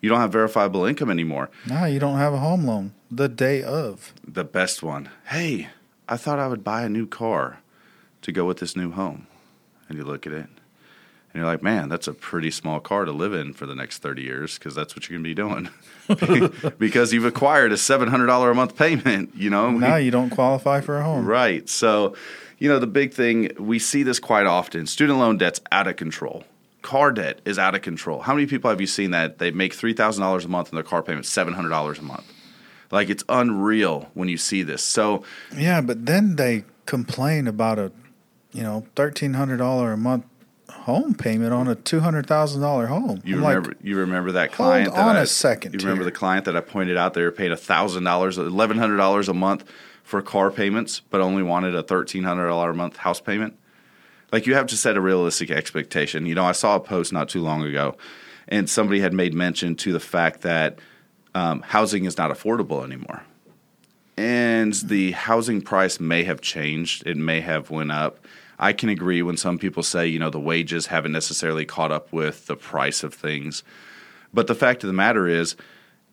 You 0.00 0.10
don't 0.10 0.20
have 0.20 0.32
verifiable 0.32 0.84
income 0.84 1.10
anymore. 1.10 1.50
nah, 1.66 1.86
you 1.86 1.98
don't 1.98 2.18
have 2.18 2.34
a 2.34 2.38
home 2.38 2.64
loan 2.64 2.92
the 3.10 3.28
day 3.28 3.62
of. 3.62 4.12
the 4.26 4.44
best 4.44 4.82
one. 4.82 5.08
Hey, 5.26 5.68
I 6.08 6.16
thought 6.16 6.38
I 6.38 6.48
would 6.48 6.62
buy 6.62 6.82
a 6.82 6.88
new 6.88 7.06
car 7.06 7.60
to 8.22 8.32
go 8.32 8.44
with 8.44 8.58
this 8.58 8.76
new 8.76 8.90
home. 8.90 9.26
And 9.88 9.96
you 9.98 10.04
look 10.04 10.26
at 10.26 10.32
it 10.32 10.48
and 11.34 11.40
you're 11.40 11.50
like, 11.50 11.64
man, 11.64 11.88
that's 11.88 12.06
a 12.06 12.14
pretty 12.14 12.52
small 12.52 12.78
car 12.78 13.04
to 13.04 13.10
live 13.10 13.34
in 13.34 13.54
for 13.54 13.66
the 13.66 13.74
next 13.74 13.98
30 13.98 14.22
years 14.22 14.56
because 14.56 14.72
that's 14.72 14.94
what 14.94 15.08
you're 15.10 15.18
going 15.18 15.24
to 15.24 15.28
be 15.28 15.34
doing. 15.34 16.70
because 16.78 17.12
you've 17.12 17.24
acquired 17.24 17.72
a 17.72 17.74
$700 17.74 18.50
a 18.50 18.54
month 18.54 18.76
payment, 18.76 19.34
you 19.34 19.50
know? 19.50 19.72
Now 19.72 19.96
you 19.96 20.12
don't 20.12 20.30
qualify 20.30 20.80
for 20.80 20.96
a 20.96 21.02
home. 21.02 21.26
Right. 21.26 21.68
So, 21.68 22.14
you 22.58 22.68
know, 22.68 22.78
the 22.78 22.86
big 22.86 23.12
thing, 23.12 23.50
we 23.58 23.80
see 23.80 24.04
this 24.04 24.20
quite 24.20 24.46
often. 24.46 24.86
Student 24.86 25.18
loan 25.18 25.36
debt's 25.36 25.60
out 25.72 25.88
of 25.88 25.96
control. 25.96 26.44
Car 26.82 27.10
debt 27.10 27.40
is 27.44 27.58
out 27.58 27.74
of 27.74 27.82
control. 27.82 28.20
How 28.20 28.32
many 28.32 28.46
people 28.46 28.70
have 28.70 28.80
you 28.80 28.86
seen 28.86 29.10
that 29.10 29.38
they 29.38 29.50
make 29.50 29.76
$3,000 29.76 30.44
a 30.44 30.48
month 30.48 30.68
and 30.68 30.76
their 30.76 30.84
car 30.84 31.02
payment's 31.02 31.34
$700 31.34 31.98
a 31.98 32.02
month? 32.02 32.32
Like, 32.92 33.10
it's 33.10 33.24
unreal 33.28 34.08
when 34.14 34.28
you 34.28 34.36
see 34.36 34.62
this. 34.62 34.84
So, 34.84 35.24
Yeah, 35.56 35.80
but 35.80 36.06
then 36.06 36.36
they 36.36 36.62
complain 36.86 37.48
about 37.48 37.80
a, 37.80 37.90
you 38.52 38.62
know, 38.62 38.86
thirteen 38.94 39.34
hundred 39.34 39.56
dollar 39.56 39.90
a 39.92 39.96
month 39.96 40.26
home 40.70 41.14
payment 41.14 41.52
on 41.52 41.68
a 41.68 41.74
two 41.74 42.00
hundred 42.00 42.26
thousand 42.26 42.60
dollar 42.60 42.86
home. 42.86 43.20
You 43.24 43.36
I'm 43.36 43.42
like, 43.42 43.56
remember 43.56 43.76
you 43.82 43.96
remember 43.98 44.32
that 44.32 44.52
hold 44.54 44.68
client 44.68 44.94
that 44.94 45.00
on 45.00 45.16
I, 45.16 45.20
a 45.20 45.26
second 45.26 45.72
You 45.74 45.78
remember 45.80 46.02
here. 46.04 46.10
the 46.10 46.16
client 46.16 46.44
that 46.46 46.56
I 46.56 46.60
pointed 46.60 46.96
out 46.96 47.14
they 47.14 47.22
were 47.22 47.30
paying 47.30 47.54
thousand 47.56 48.04
dollars, 48.04 48.38
eleven 48.38 48.78
hundred 48.78 48.96
dollars 48.96 49.28
a 49.28 49.34
month 49.34 49.64
for 50.02 50.20
car 50.22 50.50
payments, 50.50 51.00
but 51.00 51.20
only 51.20 51.42
wanted 51.42 51.74
a 51.74 51.82
thirteen 51.82 52.24
hundred 52.24 52.48
dollar 52.48 52.70
a 52.70 52.74
month 52.74 52.96
house 52.98 53.20
payment. 53.20 53.58
Like 54.32 54.46
you 54.46 54.54
have 54.54 54.66
to 54.68 54.76
set 54.76 54.96
a 54.96 55.00
realistic 55.00 55.50
expectation. 55.50 56.26
You 56.26 56.34
know, 56.34 56.44
I 56.44 56.52
saw 56.52 56.76
a 56.76 56.80
post 56.80 57.12
not 57.12 57.28
too 57.28 57.40
long 57.42 57.62
ago, 57.62 57.96
and 58.48 58.68
somebody 58.68 59.00
had 59.00 59.12
made 59.12 59.32
mention 59.32 59.76
to 59.76 59.92
the 59.92 60.00
fact 60.00 60.40
that 60.42 60.78
um, 61.34 61.62
housing 61.62 62.04
is 62.04 62.16
not 62.18 62.30
affordable 62.30 62.84
anymore, 62.84 63.22
and 64.16 64.72
the 64.74 65.12
housing 65.12 65.60
price 65.60 66.00
may 66.00 66.24
have 66.24 66.40
changed. 66.40 67.06
It 67.06 67.16
may 67.16 67.40
have 67.40 67.70
went 67.70 67.92
up. 67.92 68.18
I 68.58 68.72
can 68.72 68.88
agree 68.88 69.22
when 69.22 69.36
some 69.36 69.58
people 69.58 69.82
say, 69.82 70.06
you 70.06 70.18
know, 70.18 70.30
the 70.30 70.40
wages 70.40 70.86
haven't 70.86 71.12
necessarily 71.12 71.64
caught 71.64 71.92
up 71.92 72.12
with 72.12 72.46
the 72.46 72.56
price 72.56 73.02
of 73.02 73.14
things. 73.14 73.62
But 74.32 74.46
the 74.46 74.54
fact 74.54 74.82
of 74.82 74.88
the 74.88 74.94
matter 74.94 75.26
is, 75.26 75.56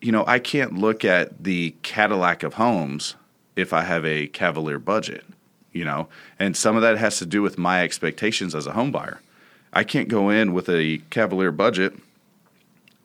you 0.00 0.12
know, 0.12 0.24
I 0.26 0.38
can't 0.38 0.74
look 0.74 1.04
at 1.04 1.44
the 1.44 1.74
Cadillac 1.82 2.42
of 2.42 2.54
homes 2.54 3.14
if 3.56 3.72
I 3.72 3.82
have 3.82 4.04
a 4.04 4.26
Cavalier 4.28 4.78
budget, 4.78 5.24
you 5.72 5.84
know, 5.84 6.08
and 6.38 6.56
some 6.56 6.76
of 6.76 6.82
that 6.82 6.98
has 6.98 7.18
to 7.18 7.26
do 7.26 7.42
with 7.42 7.58
my 7.58 7.82
expectations 7.82 8.54
as 8.54 8.66
a 8.66 8.72
home 8.72 8.90
buyer. 8.90 9.20
I 9.72 9.84
can't 9.84 10.08
go 10.08 10.28
in 10.28 10.52
with 10.52 10.68
a 10.68 10.98
Cavalier 11.10 11.52
budget 11.52 11.94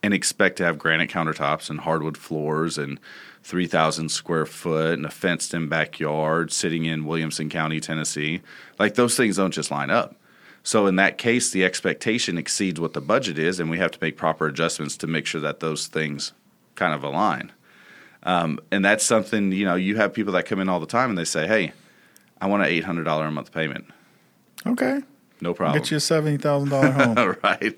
and 0.04 0.14
expect 0.14 0.58
to 0.58 0.64
have 0.64 0.78
granite 0.78 1.10
countertops 1.10 1.70
and 1.70 1.82
hardwood 1.82 2.18
floors 2.18 2.78
and 2.78 3.00
3,000 3.48 4.10
square 4.10 4.46
foot 4.46 4.96
and 4.96 5.06
a 5.06 5.10
fenced 5.10 5.54
in 5.54 5.70
backyard 5.70 6.52
sitting 6.52 6.84
in 6.84 7.06
Williamson 7.06 7.50
County, 7.50 7.80
Tennessee. 7.80 8.42
Like 8.78 8.96
those 8.96 9.16
things 9.16 9.38
don't 9.38 9.54
just 9.54 9.72
line 9.72 9.90
up. 9.90 10.18
So 10.64 10.86
in 10.86 10.98
that 10.98 11.18
case, 11.18 11.50
the 11.50 11.64
expectation 11.64 12.38
exceeds 12.38 12.78
what 12.78 12.92
the 12.92 13.00
budget 13.00 13.40
is, 13.40 13.62
and 13.62 13.70
we 13.70 13.78
have 13.78 13.92
to 13.92 14.00
make 14.02 14.18
proper 14.18 14.48
adjustments 14.48 14.98
to 14.98 15.08
make 15.08 15.26
sure 15.26 15.40
that 15.40 15.62
those 15.62 15.88
things 15.88 16.34
kind 16.76 16.94
of 16.94 17.06
align. 17.06 17.54
Um, 18.24 18.60
and 18.70 18.84
that's 18.84 19.06
something 19.06 19.54
you 19.54 19.64
know. 19.64 19.76
You 19.76 19.96
have 19.96 20.14
people 20.14 20.34
that 20.34 20.46
come 20.46 20.60
in 20.60 20.68
all 20.68 20.82
the 20.82 20.86
time 20.86 21.08
and 21.10 21.18
they 21.18 21.24
say, 21.24 21.48
"Hey, 21.48 21.72
I 22.42 22.48
want 22.48 22.64
an 22.64 22.68
eight 22.70 22.84
hundred 22.84 23.06
dollar 23.06 23.28
a 23.28 23.32
month 23.32 23.54
payment." 23.54 23.86
okay, 24.66 25.00
No 25.40 25.54
problem. 25.54 25.80
get 25.82 25.90
you 25.90 25.98
a 25.98 26.00
seventy 26.02 26.36
thousand 26.36 26.68
dollar 26.70 26.92
home. 26.92 27.38
right. 27.44 27.78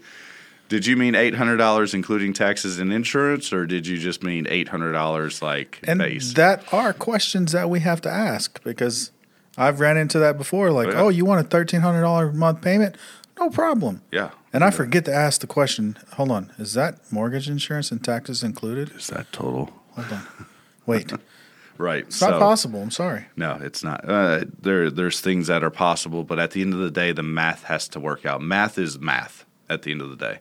Did 0.69 0.85
you 0.85 0.95
mean 0.95 1.15
eight 1.15 1.35
hundred 1.35 1.57
dollars 1.57 1.93
including 1.93 2.31
taxes 2.33 2.79
and 2.79 2.93
insurance, 2.93 3.51
or 3.51 3.65
did 3.65 3.85
you 3.87 3.97
just 3.97 4.23
mean 4.23 4.47
eight 4.49 4.69
hundred 4.69 4.93
dollars 4.93 5.41
like 5.41 5.79
and 5.83 5.99
base? 5.99 6.33
that 6.35 6.71
are 6.73 6.93
questions 6.93 7.51
that 7.51 7.69
we 7.69 7.79
have 7.81 7.99
to 8.01 8.09
ask 8.09 8.63
because 8.63 9.11
I've 9.57 9.79
ran 9.79 9.97
into 9.97 10.19
that 10.19 10.37
before. 10.37 10.71
Like, 10.71 10.87
Oh, 10.87 10.91
yeah. 10.91 11.01
oh, 11.01 11.09
you 11.09 11.25
want 11.25 11.45
a 11.45 11.49
thirteen 11.49 11.81
hundred 11.81 12.01
dollar 12.01 12.31
month 12.31 12.61
payment? 12.61 12.95
No 13.39 13.49
problem. 13.49 14.01
yeah. 14.11 14.29
And 14.51 14.63
I 14.63 14.71
forget 14.71 15.05
to 15.05 15.13
ask 15.13 15.41
the 15.41 15.47
question. 15.47 15.97
Hold 16.13 16.31
on, 16.31 16.51
is 16.57 16.73
that 16.73 16.99
mortgage 17.11 17.47
insurance 17.49 17.91
and 17.91 18.03
taxes 18.03 18.43
included? 18.43 18.91
Is 18.95 19.07
that 19.07 19.31
total? 19.31 19.69
Hold 19.95 20.11
on, 20.11 20.27
wait, 20.87 21.11
Right. 21.77 22.03
it's 22.05 22.19
not 22.21 22.39
possible. 22.39 22.81
I'm 22.81 22.91
sorry. 22.91 23.25
No, 23.37 23.57
it's 23.61 23.83
not. 23.83 24.07
Uh, 24.09 24.45
there, 24.61 24.89
there's 24.91 25.19
things 25.21 25.47
that 25.47 25.63
are 25.63 25.69
possible, 25.69 26.23
but 26.23 26.37
at 26.39 26.51
the 26.51 26.61
end 26.61 26.73
of 26.73 26.79
the 26.79 26.89
day, 26.91 27.11
the 27.11 27.23
math 27.23 27.63
has 27.65 27.87
to 27.89 27.99
work 27.99 28.25
out. 28.25 28.41
Math 28.41 28.77
is 28.77 28.99
math 28.99 29.45
at 29.69 29.83
the 29.83 29.91
end 29.91 30.01
of 30.01 30.09
the 30.09 30.15
day. 30.17 30.39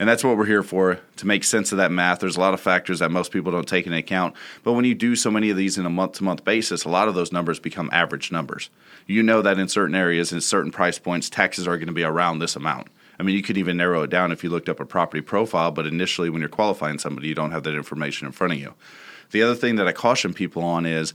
And 0.00 0.08
that's 0.08 0.24
what 0.24 0.38
we're 0.38 0.46
here 0.46 0.62
for, 0.62 0.98
to 1.18 1.26
make 1.26 1.44
sense 1.44 1.72
of 1.72 1.78
that 1.78 1.92
math. 1.92 2.20
There's 2.20 2.38
a 2.38 2.40
lot 2.40 2.54
of 2.54 2.60
factors 2.60 3.00
that 3.00 3.10
most 3.10 3.32
people 3.32 3.52
don't 3.52 3.68
take 3.68 3.84
into 3.84 3.98
account. 3.98 4.34
But 4.64 4.72
when 4.72 4.86
you 4.86 4.94
do 4.94 5.14
so 5.14 5.30
many 5.30 5.50
of 5.50 5.58
these 5.58 5.76
in 5.76 5.84
a 5.84 5.90
month 5.90 6.12
to 6.14 6.24
month 6.24 6.42
basis, 6.42 6.84
a 6.84 6.88
lot 6.88 7.06
of 7.06 7.14
those 7.14 7.32
numbers 7.32 7.60
become 7.60 7.90
average 7.92 8.32
numbers. 8.32 8.70
You 9.06 9.22
know 9.22 9.42
that 9.42 9.58
in 9.58 9.68
certain 9.68 9.94
areas, 9.94 10.32
in 10.32 10.40
certain 10.40 10.72
price 10.72 10.98
points, 10.98 11.28
taxes 11.28 11.68
are 11.68 11.76
going 11.76 11.88
to 11.88 11.92
be 11.92 12.02
around 12.02 12.38
this 12.38 12.56
amount. 12.56 12.88
I 13.18 13.24
mean, 13.24 13.36
you 13.36 13.42
could 13.42 13.58
even 13.58 13.76
narrow 13.76 14.02
it 14.02 14.08
down 14.08 14.32
if 14.32 14.42
you 14.42 14.48
looked 14.48 14.70
up 14.70 14.80
a 14.80 14.86
property 14.86 15.20
profile, 15.20 15.70
but 15.70 15.86
initially, 15.86 16.30
when 16.30 16.40
you're 16.40 16.48
qualifying 16.48 16.98
somebody, 16.98 17.28
you 17.28 17.34
don't 17.34 17.52
have 17.52 17.64
that 17.64 17.76
information 17.76 18.26
in 18.26 18.32
front 18.32 18.54
of 18.54 18.58
you. 18.58 18.72
The 19.32 19.42
other 19.42 19.54
thing 19.54 19.76
that 19.76 19.86
I 19.86 19.92
caution 19.92 20.32
people 20.32 20.64
on 20.64 20.86
is 20.86 21.12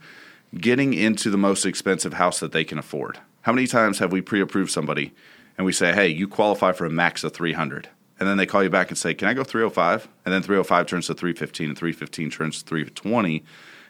getting 0.55 0.93
into 0.93 1.31
the 1.31 1.37
most 1.39 1.65
expensive 1.65 2.13
house 2.13 2.39
that 2.39 2.51
they 2.51 2.63
can 2.63 2.77
afford. 2.77 3.17
How 3.41 3.51
many 3.51 3.65
times 3.65 3.97
have 3.97 4.11
we 4.11 4.21
pre-approved 4.21 4.69
somebody 4.69 5.11
and 5.57 5.65
we 5.65 5.71
say, 5.71 5.91
"Hey, 5.91 6.09
you 6.09 6.27
qualify 6.27 6.71
for 6.71 6.85
a 6.85 6.91
max 6.91 7.23
of 7.23 7.33
300." 7.33 7.89
And 8.19 8.27
then 8.27 8.37
they 8.37 8.45
call 8.45 8.63
you 8.63 8.69
back 8.69 8.89
and 8.89 8.97
say, 8.97 9.13
"Can 9.13 9.27
I 9.27 9.33
go 9.33 9.43
305?" 9.43 10.07
And 10.25 10.33
then 10.33 10.41
305 10.41 10.87
turns 10.87 11.07
to 11.07 11.13
315, 11.13 11.69
and 11.69 11.77
315 11.77 12.29
turns 12.29 12.61
to 12.61 12.67
320, 12.67 13.43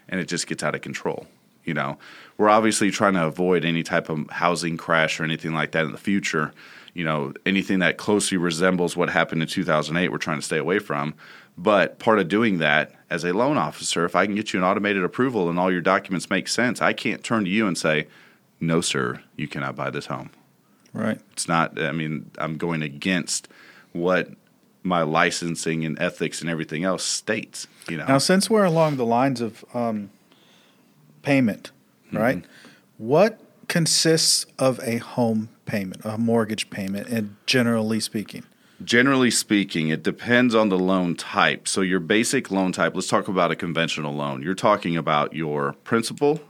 and 0.10 0.20
it 0.20 0.28
just 0.28 0.48
gets 0.48 0.64
out 0.64 0.76
of 0.76 0.82
control. 0.82 1.28
You 1.64 1.74
know, 1.74 1.98
we're 2.38 2.50
obviously 2.50 2.92
trying 2.92 3.14
to 3.14 3.26
avoid 3.26 3.66
any 3.66 3.82
type 3.82 4.10
of 4.10 4.30
housing 4.30 4.78
crash 4.78 5.20
or 5.20 5.24
anything 5.24 5.54
like 5.54 5.72
that 5.72 5.86
in 5.86 5.92
the 5.92 5.98
future. 5.98 6.54
You 6.94 7.04
know, 7.04 7.34
anything 7.46 7.80
that 7.80 7.98
closely 7.98 8.38
resembles 8.38 8.96
what 8.96 9.10
happened 9.10 9.42
in 9.42 9.48
2008, 9.48 10.12
we're 10.12 10.18
trying 10.18 10.38
to 10.38 10.46
stay 10.46 10.58
away 10.58 10.80
from. 10.80 11.16
But 11.58 12.00
part 12.00 12.20
of 12.20 12.28
doing 12.28 12.60
that 12.60 12.94
as 13.10 13.24
a 13.24 13.34
loan 13.34 13.58
officer, 13.58 14.06
if 14.06 14.16
I 14.16 14.26
can 14.26 14.36
get 14.36 14.54
you 14.54 14.60
an 14.60 14.66
automated 14.66 15.04
approval 15.04 15.50
and 15.50 15.58
all 15.58 15.72
your 15.72 15.82
documents 15.82 16.30
make 16.30 16.48
sense, 16.48 16.82
I 16.82 16.94
can't 16.94 17.24
turn 17.24 17.46
to 17.46 17.50
you 17.50 17.66
and 17.68 17.78
say, 17.78 18.08
"No, 18.60 18.82
sir, 18.82 19.22
you 19.36 19.48
cannot 19.48 19.76
buy 19.76 19.90
this 19.90 20.06
home." 20.08 20.30
Right. 20.94 21.20
It's 21.34 21.48
not. 21.48 21.82
I 21.82 21.92
mean, 21.92 22.32
I'm 22.38 22.58
going 22.58 22.82
against 22.82 23.48
what 23.96 24.30
my 24.84 25.02
licensing 25.02 25.84
and 25.84 25.98
ethics 26.00 26.42
and 26.42 26.50
everything 26.50 26.84
else 26.84 27.04
states. 27.04 27.68
You 27.90 27.98
know. 27.98 28.06
Now, 28.06 28.18
since 28.20 28.50
we're 28.50 28.66
along 28.66 28.98
the 28.98 29.06
lines 29.06 29.42
of 29.42 29.66
um, 29.74 30.12
payment, 31.24 31.72
Mm-hmm. 32.08 32.18
right? 32.18 32.46
What 32.98 33.40
consists 33.68 34.46
of 34.60 34.80
a 34.84 34.98
home 34.98 35.50
payment, 35.66 36.06
a 36.06 36.18
mortgage 36.20 36.70
payment, 36.70 37.08
and 37.10 37.36
generally 37.48 38.00
speaking? 38.00 38.44
Generally 38.84 39.32
speaking, 39.32 39.88
it 39.90 40.04
depends 40.04 40.54
on 40.54 40.70
the 40.70 40.78
loan 40.78 41.16
type. 41.16 41.68
So, 41.68 41.82
your 41.82 42.00
basic 42.00 42.52
loan 42.52 42.72
type, 42.72 42.94
let's 42.94 43.08
talk 43.08 43.28
about 43.28 43.50
a 43.52 43.56
conventional 43.56 44.14
loan. 44.14 44.44
You're 44.44 44.54
talking 44.54 44.96
about 44.96 45.34
your 45.34 45.74
principal 45.84 46.42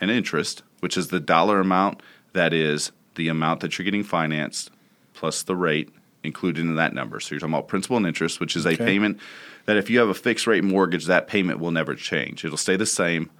and 0.00 0.10
interest, 0.10 0.62
which 0.80 0.96
is 0.96 1.08
the 1.08 1.20
dollar 1.20 1.58
amount 1.60 2.00
that 2.32 2.52
is 2.52 2.92
the 3.16 3.28
amount 3.28 3.60
that 3.60 3.76
you're 3.76 3.84
getting 3.84 4.04
financed 4.04 4.70
plus 5.14 5.42
the 5.42 5.56
rate 5.56 5.90
included 6.24 6.60
in 6.64 6.76
that 6.76 6.94
number. 6.94 7.20
So, 7.20 7.34
you're 7.34 7.40
talking 7.40 7.54
about 7.54 7.68
principal 7.68 7.96
and 7.96 8.06
interest, 8.06 8.40
which 8.40 8.56
is 8.56 8.66
a 8.66 8.76
payment 8.76 9.18
that 9.66 9.76
if 9.76 9.90
you 9.90 9.98
have 9.98 10.08
a 10.08 10.14
fixed 10.14 10.46
rate 10.46 10.64
mortgage, 10.64 11.06
that 11.06 11.26
payment 11.26 11.60
will 11.60 11.70
never 11.70 11.94
change. 11.94 12.44
It'll 12.44 12.56
stay 12.56 12.76
the 12.76 12.86
same 12.86 13.30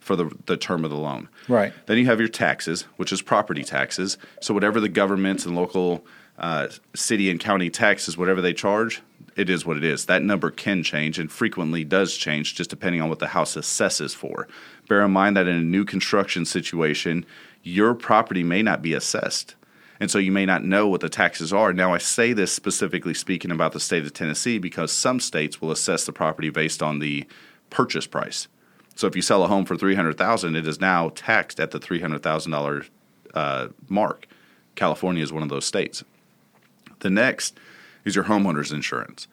for 0.00 0.16
the, 0.16 0.34
the 0.46 0.56
term 0.56 0.84
of 0.84 0.90
the 0.90 0.96
loan. 0.96 1.28
Right. 1.48 1.72
Then 1.86 1.98
you 1.98 2.06
have 2.06 2.18
your 2.18 2.28
taxes, 2.28 2.82
which 2.96 3.12
is 3.12 3.20
property 3.20 3.62
taxes. 3.62 4.16
So 4.40 4.54
whatever 4.54 4.80
the 4.80 4.88
governments 4.88 5.44
and 5.44 5.54
local 5.54 6.04
uh, 6.38 6.68
city 6.94 7.30
and 7.30 7.38
county 7.38 7.68
taxes, 7.68 8.16
whatever 8.16 8.40
they 8.40 8.54
charge, 8.54 9.02
it 9.36 9.50
is 9.50 9.66
what 9.66 9.76
it 9.76 9.84
is. 9.84 10.06
That 10.06 10.22
number 10.22 10.50
can 10.50 10.82
change 10.82 11.18
and 11.18 11.30
frequently 11.30 11.84
does 11.84 12.16
change 12.16 12.54
just 12.54 12.70
depending 12.70 13.02
on 13.02 13.08
what 13.08 13.18
the 13.18 13.28
house 13.28 13.54
assesses 13.54 14.14
for. 14.14 14.48
Bear 14.88 15.04
in 15.04 15.10
mind 15.10 15.36
that 15.36 15.46
in 15.46 15.56
a 15.56 15.60
new 15.60 15.84
construction 15.84 16.44
situation, 16.44 17.26
your 17.62 17.94
property 17.94 18.42
may 18.42 18.62
not 18.62 18.80
be 18.80 18.94
assessed. 18.94 19.56
And 20.00 20.10
so 20.10 20.18
you 20.18 20.30
may 20.30 20.46
not 20.46 20.64
know 20.64 20.86
what 20.88 21.00
the 21.00 21.08
taxes 21.08 21.52
are. 21.52 21.72
Now, 21.72 21.92
I 21.92 21.98
say 21.98 22.32
this 22.32 22.52
specifically 22.52 23.14
speaking 23.14 23.50
about 23.50 23.72
the 23.72 23.80
state 23.80 24.04
of 24.04 24.12
Tennessee 24.12 24.58
because 24.58 24.92
some 24.92 25.18
states 25.18 25.60
will 25.60 25.72
assess 25.72 26.04
the 26.04 26.12
property 26.12 26.50
based 26.50 26.82
on 26.82 27.00
the 27.00 27.26
purchase 27.70 28.06
price. 28.06 28.48
So 28.94 29.06
if 29.06 29.14
you 29.14 29.22
sell 29.22 29.44
a 29.44 29.48
home 29.48 29.64
for 29.64 29.76
three 29.76 29.94
hundred 29.94 30.18
thousand, 30.18 30.56
it 30.56 30.66
is 30.66 30.80
now 30.80 31.10
taxed 31.14 31.60
at 31.60 31.70
the 31.70 31.78
three 31.78 32.00
hundred 32.00 32.22
thousand 32.22 32.52
uh, 32.54 32.58
dollars 32.58 32.90
mark. 33.88 34.26
California 34.74 35.22
is 35.22 35.32
one 35.32 35.42
of 35.42 35.48
those 35.48 35.64
states. 35.64 36.04
The 37.00 37.10
next 37.10 37.58
is 38.04 38.14
your 38.14 38.24
homeowner's 38.24 38.72
insurance. 38.72 39.28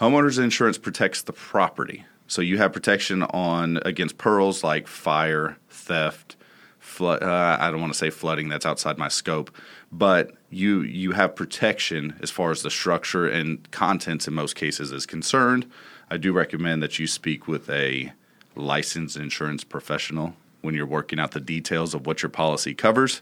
Homeowner's 0.00 0.38
insurance 0.38 0.78
protects 0.78 1.22
the 1.22 1.32
property, 1.32 2.06
so 2.26 2.40
you 2.40 2.56
have 2.58 2.72
protection 2.72 3.22
on 3.22 3.80
against 3.84 4.16
perils 4.16 4.64
like 4.64 4.86
fire, 4.88 5.58
theft, 5.68 6.36
flood. 6.78 7.22
Uh, 7.22 7.58
I 7.60 7.70
don't 7.70 7.80
want 7.80 7.92
to 7.92 7.98
say 7.98 8.08
flooding; 8.08 8.48
that's 8.48 8.64
outside 8.64 8.96
my 8.96 9.08
scope. 9.08 9.50
But 9.92 10.32
you 10.48 10.80
you 10.80 11.12
have 11.12 11.36
protection 11.36 12.16
as 12.22 12.30
far 12.30 12.50
as 12.50 12.62
the 12.62 12.70
structure 12.70 13.28
and 13.28 13.70
contents 13.70 14.26
in 14.26 14.34
most 14.34 14.56
cases 14.56 14.90
is 14.90 15.06
concerned. 15.06 15.70
I 16.10 16.16
do 16.16 16.32
recommend 16.32 16.82
that 16.82 16.98
you 16.98 17.06
speak 17.06 17.46
with 17.46 17.68
a 17.68 18.12
licensed 18.54 19.16
insurance 19.16 19.64
professional 19.64 20.34
when 20.62 20.74
you're 20.74 20.86
working 20.86 21.18
out 21.18 21.32
the 21.32 21.40
details 21.40 21.94
of 21.94 22.06
what 22.06 22.22
your 22.22 22.30
policy 22.30 22.74
covers. 22.74 23.20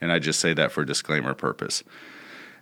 And 0.00 0.12
I 0.12 0.18
just 0.18 0.40
say 0.40 0.52
that 0.54 0.72
for 0.72 0.84
disclaimer 0.84 1.34
purpose. 1.34 1.82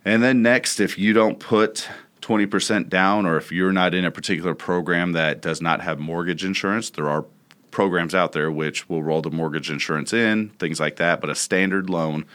And 0.05 0.23
then 0.23 0.41
next, 0.41 0.79
if 0.79 0.97
you 0.97 1.13
don't 1.13 1.39
put 1.39 1.87
20% 2.21 2.89
down 2.89 3.25
or 3.25 3.37
if 3.37 3.51
you're 3.51 3.73
not 3.73 3.93
in 3.93 4.05
a 4.05 4.11
particular 4.11 4.55
program 4.55 5.11
that 5.13 5.41
does 5.41 5.61
not 5.61 5.81
have 5.81 5.99
mortgage 5.99 6.45
insurance, 6.45 6.91
there 6.91 7.09
are 7.09 7.25
programs 7.71 8.13
out 8.13 8.31
there 8.33 8.51
which 8.51 8.87
will 8.89 9.03
roll 9.03 9.21
the 9.21 9.31
mortgage 9.31 9.71
insurance 9.71 10.13
in, 10.13 10.49
things 10.59 10.79
like 10.79 10.97
that, 10.97 11.21
but 11.21 11.29
a 11.29 11.35
standard 11.35 11.89
loan 11.89 12.25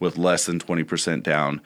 with 0.00 0.18
less 0.18 0.46
than 0.46 0.58
20% 0.58 1.22
down, 1.22 1.60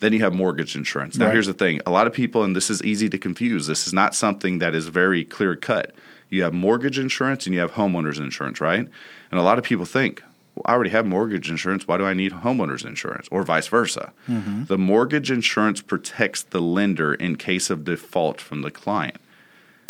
then 0.00 0.12
you 0.12 0.20
have 0.20 0.34
mortgage 0.34 0.76
insurance. 0.76 1.16
Now, 1.18 1.26
Right. 1.26 1.32
here's 1.32 1.46
the 1.48 1.52
thing 1.54 1.80
a 1.84 1.90
lot 1.90 2.06
of 2.06 2.12
people, 2.12 2.44
and 2.44 2.54
this 2.54 2.70
is 2.70 2.82
easy 2.84 3.08
to 3.08 3.18
confuse, 3.18 3.66
this 3.66 3.86
is 3.86 3.92
not 3.92 4.14
something 4.14 4.58
that 4.60 4.74
is 4.74 4.86
very 4.86 5.24
clear 5.24 5.56
cut. 5.56 5.92
You 6.30 6.42
have 6.44 6.52
mortgage 6.54 6.98
insurance 6.98 7.46
and 7.46 7.54
you 7.54 7.60
have 7.60 7.72
homeowners 7.72 8.18
insurance, 8.18 8.60
right? 8.60 8.86
And 9.30 9.40
a 9.40 9.42
lot 9.42 9.58
of 9.58 9.64
people 9.64 9.86
think, 9.86 10.22
well, 10.54 10.62
I 10.66 10.74
already 10.74 10.90
have 10.90 11.06
mortgage 11.06 11.48
insurance. 11.50 11.88
Why 11.88 11.96
do 11.96 12.04
I 12.04 12.12
need 12.14 12.32
homeowners 12.32 12.84
insurance? 12.84 13.26
Or 13.30 13.42
vice 13.42 13.66
versa. 13.68 14.12
Mm-hmm. 14.28 14.64
The 14.64 14.76
mortgage 14.78 15.30
insurance 15.30 15.80
protects 15.80 16.42
the 16.42 16.60
lender 16.60 17.14
in 17.14 17.36
case 17.36 17.70
of 17.70 17.84
default 17.84 18.40
from 18.40 18.60
the 18.62 18.70
client. 18.70 19.16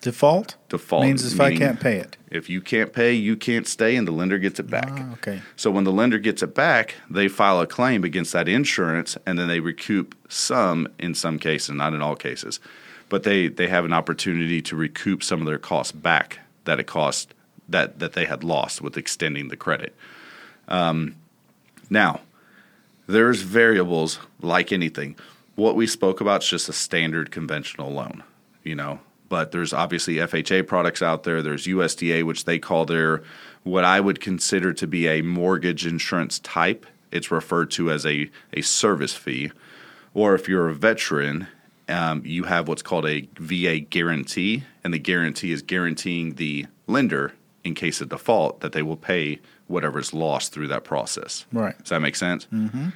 Default 0.00 0.56
Default 0.68 1.04
means 1.04 1.32
if 1.32 1.40
I 1.40 1.56
can't 1.56 1.80
pay 1.80 1.96
it. 1.96 2.16
If 2.30 2.48
you 2.48 2.60
can't 2.60 2.92
pay, 2.92 3.14
you 3.14 3.36
can't 3.36 3.66
stay, 3.66 3.96
and 3.96 4.06
the 4.06 4.12
lender 4.12 4.38
gets 4.38 4.60
it 4.60 4.70
back. 4.70 4.90
Ah, 4.92 5.12
okay. 5.14 5.42
So 5.56 5.72
when 5.72 5.82
the 5.82 5.92
lender 5.92 6.18
gets 6.18 6.42
it 6.42 6.54
back, 6.54 6.94
they 7.10 7.26
file 7.26 7.60
a 7.60 7.66
claim 7.66 8.04
against 8.04 8.32
that 8.32 8.48
insurance, 8.48 9.16
and 9.26 9.38
then 9.38 9.48
they 9.48 9.58
recoup 9.58 10.14
some 10.28 10.88
in 11.00 11.14
some 11.14 11.38
cases, 11.38 11.74
not 11.74 11.94
in 11.94 12.02
all 12.02 12.14
cases, 12.14 12.60
but 13.08 13.24
they 13.24 13.48
they 13.48 13.66
have 13.66 13.84
an 13.84 13.92
opportunity 13.92 14.62
to 14.62 14.76
recoup 14.76 15.22
some 15.24 15.40
of 15.40 15.46
their 15.46 15.58
costs 15.58 15.92
back 15.92 16.38
that 16.64 16.78
it 16.78 16.86
cost 16.86 17.34
that 17.68 17.98
that 17.98 18.12
they 18.12 18.24
had 18.24 18.44
lost 18.44 18.80
with 18.80 18.96
extending 18.96 19.48
the 19.48 19.56
credit. 19.56 19.96
Um, 20.68 21.16
now, 21.90 22.20
there's 23.08 23.40
variables 23.40 24.20
like 24.40 24.70
anything. 24.70 25.16
What 25.56 25.74
we 25.74 25.88
spoke 25.88 26.20
about 26.20 26.44
is 26.44 26.50
just 26.50 26.68
a 26.68 26.72
standard 26.72 27.32
conventional 27.32 27.90
loan, 27.90 28.22
you 28.62 28.76
know. 28.76 29.00
But 29.28 29.52
there's 29.52 29.72
obviously 29.72 30.14
FHA 30.14 30.66
products 30.66 31.02
out 31.02 31.24
there. 31.24 31.42
There's 31.42 31.66
USDA, 31.66 32.24
which 32.24 32.44
they 32.44 32.58
call 32.58 32.86
their 32.86 33.22
what 33.62 33.84
I 33.84 34.00
would 34.00 34.20
consider 34.20 34.72
to 34.72 34.86
be 34.86 35.06
a 35.06 35.22
mortgage 35.22 35.86
insurance 35.86 36.38
type. 36.38 36.86
It's 37.10 37.30
referred 37.30 37.70
to 37.72 37.90
as 37.90 38.06
a, 38.06 38.30
a 38.52 38.62
service 38.62 39.14
fee. 39.14 39.52
Or 40.14 40.34
if 40.34 40.48
you're 40.48 40.68
a 40.68 40.74
veteran, 40.74 41.48
um, 41.88 42.22
you 42.24 42.44
have 42.44 42.68
what's 42.68 42.82
called 42.82 43.06
a 43.06 43.28
VA 43.38 43.80
guarantee, 43.80 44.64
and 44.82 44.92
the 44.92 44.98
guarantee 44.98 45.52
is 45.52 45.62
guaranteeing 45.62 46.34
the 46.34 46.66
lender 46.86 47.34
in 47.64 47.74
case 47.74 48.00
of 48.00 48.08
default 48.08 48.60
that 48.60 48.72
they 48.72 48.82
will 48.82 48.96
pay 48.96 49.40
whatever's 49.66 50.14
lost 50.14 50.52
through 50.52 50.68
that 50.68 50.84
process. 50.84 51.44
Right. 51.52 51.76
Does 51.78 51.90
that 51.90 52.00
make 52.00 52.16
sense? 52.16 52.46
Now, 52.50 52.92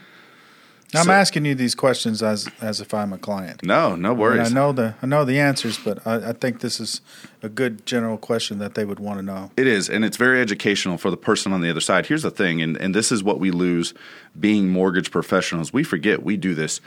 I'm 0.95 1.05
So- 1.05 1.13
asking 1.13 1.47
you 1.47 1.55
these 1.55 1.75
questions 1.75 2.23
as 2.23 2.49
as 2.61 2.81
if 2.81 2.93
I'm 2.93 3.13
a 3.13 3.19
client. 3.19 3.65
No, 3.65 3.97
no 3.97 4.13
worries. 4.13 4.51
I 4.51 4.55
know 4.55 4.73
the 4.73 4.95
I 5.03 5.07
know 5.07 5.25
the 5.25 5.39
answers, 5.39 5.79
but 5.79 6.07
I, 6.07 6.31
I 6.31 6.33
think 6.33 6.61
this 6.61 6.81
is 6.81 7.01
a 7.43 7.49
good 7.49 7.87
general 7.87 8.19
question 8.19 8.59
that 8.59 8.75
they 8.75 8.85
would 8.85 9.01
want 9.01 9.19
to 9.19 9.23
know. 9.25 9.51
It 9.57 9.67
is, 9.67 9.89
and 9.89 10.05
it's 10.05 10.17
very 10.17 10.41
educational 10.41 10.99
for 10.99 11.11
the 11.11 11.17
person 11.17 11.53
on 11.53 11.61
the 11.63 11.71
other 11.71 11.81
side. 11.81 12.07
Here's 12.07 12.23
the 12.23 12.31
thing, 12.31 12.61
and, 12.61 12.77
and 12.77 12.95
this 12.95 13.11
is 13.11 13.23
what 13.25 13.41
we 13.41 13.51
lose 13.51 13.95
being 14.39 14.69
mortgage 14.69 15.11
professionals. 15.11 15.73
We 15.73 15.83
forget 15.83 16.23
we 16.23 16.37
do 16.37 16.55
this 16.55 16.81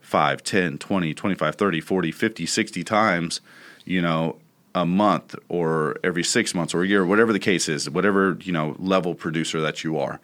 5, 0.00 0.42
10, 0.42 0.78
20, 0.78 1.14
25, 1.14 1.54
30, 1.56 1.80
40, 1.80 2.12
50, 2.12 2.46
60 2.46 2.84
times, 2.84 3.40
you 3.84 4.00
know, 4.02 4.36
a 4.74 4.86
month 4.86 5.34
or 5.48 5.96
every 6.04 6.22
six 6.24 6.54
months 6.54 6.72
or 6.74 6.82
a 6.82 6.86
year, 6.86 7.04
whatever 7.04 7.32
the 7.32 7.38
case 7.38 7.68
is, 7.68 7.90
whatever, 7.90 8.38
you 8.42 8.52
know, 8.52 8.76
level 8.78 9.14
producer 9.14 9.60
that 9.60 9.82
you 9.84 9.98
are. 9.98 10.20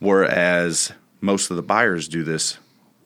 Whereas 0.00 0.92
most 1.22 1.50
of 1.50 1.56
the 1.56 1.62
buyers 1.62 2.08
do 2.08 2.22
this 2.22 2.58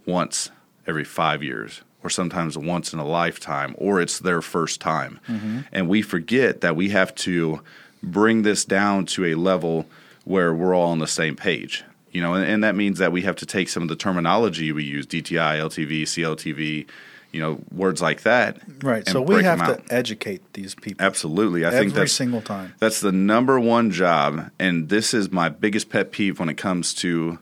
once 0.05 0.51
every 0.87 1.05
five 1.05 1.43
years 1.45 1.83
or 2.03 2.11
sometimes 2.11 2.57
once 2.57 2.93
in 2.93 2.99
a 2.99 3.07
lifetime 3.07 3.75
or 3.79 4.01
it's 4.01 4.19
their 4.19 4.41
first 4.41 4.81
time. 4.81 5.21
Mm-hmm. 5.29 5.61
And 5.71 5.89
we 5.89 6.03
forget 6.03 6.63
that 6.63 6.75
we 6.75 6.89
have 6.89 7.15
to 7.17 7.61
bring 8.03 8.43
this 8.43 8.65
down 8.65 9.07
to 9.07 9.27
a 9.27 9.35
level 9.35 9.87
where 10.25 10.53
we're 10.55 10.75
all 10.75 10.91
on 10.91 10.99
the 10.99 11.07
same 11.07 11.37
page. 11.37 11.85
You 12.13 12.23
know, 12.23 12.35
and, 12.35 12.47
and 12.47 12.65
that 12.65 12.75
means 12.75 12.99
that 12.99 13.13
we 13.13 13.23
have 13.23 13.37
to 13.37 13.47
take 13.47 13.69
some 13.69 13.83
of 13.83 13.89
the 13.91 13.97
terminology 13.97 14.73
we 14.73 14.85
use, 14.85 15.07
DTI, 15.07 15.59
LTV, 15.59 16.03
CLTV, 16.03 16.87
you 17.33 17.41
know, 17.41 17.61
words 17.71 18.01
like 18.01 18.23
that. 18.23 18.59
Right. 18.83 19.07
So 19.07 19.21
we 19.21 19.43
have 19.43 19.59
to 19.59 19.95
educate 19.95 20.41
these 20.55 20.75
people 20.75 21.05
Absolutely. 21.05 21.65
I 21.65 21.69
every 21.69 21.81
think 21.81 21.95
that's 21.95 22.13
single 22.13 22.41
time. 22.41 22.75
that's 22.79 23.01
the 23.01 23.13
number 23.13 23.61
one 23.61 23.91
job, 23.91 24.51
and 24.59 24.89
this 24.89 25.13
is 25.13 25.31
my 25.31 25.51
biggest 25.51 25.91
pet 25.91 26.13
peeve 26.13 26.39
when 26.39 26.49
it 26.49 26.57
comes 26.57 26.95
to 26.95 27.39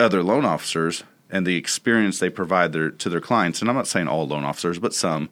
other 0.00 0.22
loan 0.22 0.44
officers 0.44 1.04
and 1.30 1.46
the 1.46 1.56
experience 1.56 2.18
they 2.18 2.30
provide 2.30 2.72
their, 2.72 2.90
to 2.90 3.08
their 3.08 3.20
clients. 3.20 3.60
And 3.60 3.68
I'm 3.68 3.76
not 3.76 3.86
saying 3.86 4.08
all 4.08 4.26
loan 4.26 4.44
officers, 4.44 4.78
but 4.78 4.94
some. 4.94 5.28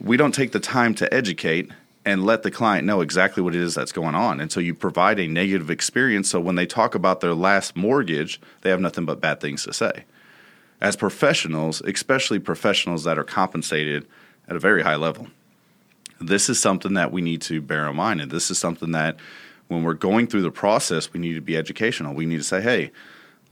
We 0.00 0.16
don't 0.16 0.34
take 0.34 0.52
the 0.52 0.60
time 0.60 0.94
to 0.96 1.12
educate 1.12 1.70
and 2.04 2.24
let 2.24 2.42
the 2.42 2.50
client 2.50 2.86
know 2.86 3.00
exactly 3.00 3.42
what 3.42 3.54
it 3.54 3.60
is 3.60 3.74
that's 3.74 3.92
going 3.92 4.14
on. 4.14 4.40
And 4.40 4.50
so 4.50 4.60
you 4.60 4.74
provide 4.74 5.18
a 5.20 5.26
negative 5.26 5.68
experience. 5.70 6.30
So 6.30 6.40
when 6.40 6.54
they 6.54 6.66
talk 6.66 6.94
about 6.94 7.20
their 7.20 7.34
last 7.34 7.76
mortgage, 7.76 8.40
they 8.62 8.70
have 8.70 8.80
nothing 8.80 9.04
but 9.04 9.20
bad 9.20 9.40
things 9.40 9.64
to 9.64 9.72
say. 9.72 10.04
as 10.80 10.96
professionals, 10.96 11.82
especially 11.82 12.38
professionals 12.38 13.04
that 13.04 13.18
are 13.18 13.24
compensated 13.24 14.06
at 14.48 14.56
a 14.56 14.58
very 14.58 14.82
high 14.82 14.96
level. 14.96 15.28
This 16.20 16.48
is 16.48 16.60
something 16.60 16.94
that 16.94 17.12
we 17.12 17.20
need 17.20 17.42
to 17.42 17.60
bear 17.60 17.88
in 17.88 17.96
mind. 17.96 18.20
And 18.20 18.30
this 18.30 18.50
is 18.50 18.58
something 18.58 18.92
that 18.92 19.16
when 19.68 19.82
we're 19.82 19.94
going 19.94 20.26
through 20.26 20.42
the 20.42 20.50
process, 20.50 21.12
we 21.12 21.20
need 21.20 21.34
to 21.34 21.40
be 21.40 21.56
educational. 21.56 22.14
We 22.14 22.26
need 22.26 22.38
to 22.38 22.44
say, 22.44 22.60
hey, 22.60 22.90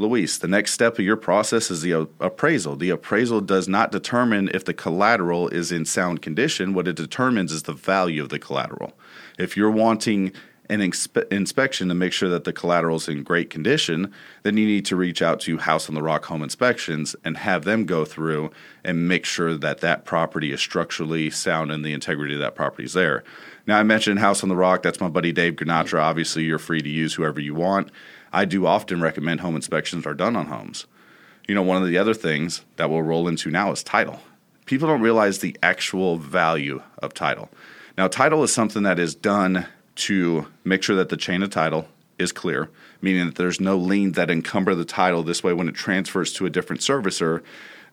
Luis, 0.00 0.38
the 0.38 0.46
next 0.46 0.72
step 0.72 0.96
of 0.96 1.04
your 1.04 1.16
process 1.16 1.72
is 1.72 1.82
the 1.82 1.90
appraisal. 2.20 2.76
The 2.76 2.90
appraisal 2.90 3.40
does 3.40 3.66
not 3.66 3.90
determine 3.90 4.48
if 4.54 4.64
the 4.64 4.72
collateral 4.72 5.48
is 5.48 5.72
in 5.72 5.84
sound 5.84 6.22
condition. 6.22 6.72
What 6.72 6.86
it 6.86 6.94
determines 6.94 7.50
is 7.50 7.64
the 7.64 7.72
value 7.72 8.22
of 8.22 8.28
the 8.28 8.38
collateral. 8.38 8.92
If 9.38 9.56
you're 9.56 9.72
wanting 9.72 10.32
an 10.70 10.80
inspe- 10.80 11.30
inspection 11.32 11.88
to 11.88 11.94
make 11.94 12.12
sure 12.12 12.28
that 12.28 12.44
the 12.44 12.52
collateral 12.52 12.96
is 12.96 13.08
in 13.08 13.24
great 13.24 13.50
condition, 13.50 14.12
then 14.44 14.56
you 14.56 14.66
need 14.66 14.84
to 14.86 14.94
reach 14.94 15.20
out 15.20 15.40
to 15.40 15.58
House 15.58 15.88
on 15.88 15.94
the 15.94 16.02
Rock 16.02 16.26
Home 16.26 16.42
Inspections 16.42 17.16
and 17.24 17.36
have 17.38 17.64
them 17.64 17.84
go 17.84 18.04
through 18.04 18.50
and 18.84 19.08
make 19.08 19.24
sure 19.24 19.56
that 19.56 19.80
that 19.80 20.04
property 20.04 20.52
is 20.52 20.60
structurally 20.60 21.30
sound 21.30 21.72
and 21.72 21.84
the 21.84 21.92
integrity 21.92 22.34
of 22.34 22.40
that 22.40 22.54
property 22.54 22.84
is 22.84 22.92
there. 22.92 23.24
Now, 23.66 23.78
I 23.78 23.82
mentioned 23.82 24.20
House 24.20 24.42
on 24.42 24.48
the 24.48 24.56
Rock. 24.56 24.82
That's 24.82 25.00
my 25.00 25.08
buddy 25.08 25.32
Dave 25.32 25.54
Granatra. 25.54 26.00
Obviously, 26.00 26.44
you're 26.44 26.58
free 26.58 26.82
to 26.82 26.88
use 26.88 27.14
whoever 27.14 27.40
you 27.40 27.54
want. 27.54 27.90
I 28.32 28.44
do 28.44 28.66
often 28.66 29.00
recommend 29.00 29.40
home 29.40 29.56
inspections 29.56 30.06
are 30.06 30.14
done 30.14 30.36
on 30.36 30.46
homes. 30.46 30.86
You 31.46 31.54
know, 31.54 31.62
one 31.62 31.82
of 31.82 31.88
the 31.88 31.98
other 31.98 32.14
things 32.14 32.62
that 32.76 32.90
we'll 32.90 33.02
roll 33.02 33.26
into 33.26 33.50
now 33.50 33.72
is 33.72 33.82
title. 33.82 34.20
People 34.66 34.86
don't 34.88 35.00
realize 35.00 35.38
the 35.38 35.56
actual 35.62 36.18
value 36.18 36.82
of 36.98 37.14
title. 37.14 37.48
Now, 37.96 38.06
title 38.06 38.42
is 38.42 38.52
something 38.52 38.82
that 38.82 38.98
is 38.98 39.14
done 39.14 39.66
to 39.96 40.46
make 40.64 40.82
sure 40.82 40.96
that 40.96 41.08
the 41.08 41.16
chain 41.16 41.42
of 41.42 41.50
title 41.50 41.88
is 42.18 42.32
clear, 42.32 42.68
meaning 43.00 43.26
that 43.26 43.36
there's 43.36 43.60
no 43.60 43.76
liens 43.76 44.16
that 44.16 44.30
encumber 44.30 44.74
the 44.74 44.84
title. 44.84 45.22
This 45.22 45.42
way, 45.42 45.52
when 45.52 45.68
it 45.68 45.74
transfers 45.74 46.32
to 46.34 46.46
a 46.46 46.50
different 46.50 46.82
servicer, 46.82 47.42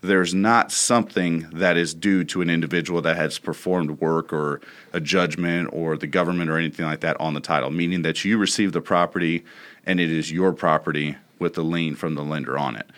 there's 0.01 0.33
not 0.33 0.71
something 0.71 1.47
that 1.51 1.77
is 1.77 1.93
due 1.93 2.23
to 2.25 2.41
an 2.41 2.49
individual 2.49 3.01
that 3.01 3.15
has 3.15 3.39
performed 3.39 3.99
work 3.99 4.31
or 4.31 4.61
a 4.93 4.99
judgment 4.99 5.69
or 5.71 5.97
the 5.97 6.07
government 6.07 6.49
or 6.49 6.57
anything 6.57 6.85
like 6.85 7.01
that 7.01 7.19
on 7.19 7.33
the 7.33 7.39
title, 7.39 7.71
meaning 7.71 8.01
that 8.03 8.23
you 8.23 8.37
receive 8.37 8.71
the 8.71 8.81
property 8.81 9.43
and 9.85 9.99
it 9.99 10.11
is 10.11 10.31
your 10.31 10.53
property 10.53 11.17
with 11.39 11.53
the 11.53 11.63
lien 11.63 11.95
from 11.95 12.15
the 12.15 12.23
lender 12.23 12.57
on 12.57 12.75
it. 12.75 12.89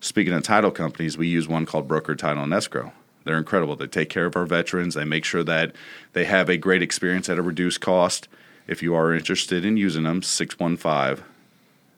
Speaking 0.00 0.32
of 0.32 0.42
title 0.42 0.70
companies, 0.70 1.16
we 1.16 1.26
use 1.26 1.48
one 1.48 1.66
called 1.66 1.88
Broker 1.88 2.14
Title 2.14 2.42
and 2.42 2.52
Escrow. 2.52 2.92
They're 3.24 3.38
incredible. 3.38 3.74
They 3.74 3.86
take 3.86 4.08
care 4.08 4.26
of 4.26 4.36
our 4.36 4.46
veterans. 4.46 4.94
They 4.94 5.04
make 5.04 5.24
sure 5.24 5.42
that 5.42 5.74
they 6.12 6.24
have 6.26 6.48
a 6.48 6.56
great 6.56 6.82
experience 6.82 7.28
at 7.28 7.38
a 7.38 7.42
reduced 7.42 7.80
cost 7.80 8.28
if 8.66 8.82
you 8.82 8.94
are 8.94 9.14
interested 9.14 9.64
in 9.64 9.76
using 9.76 10.04
them, 10.04 10.22
615 10.22 11.24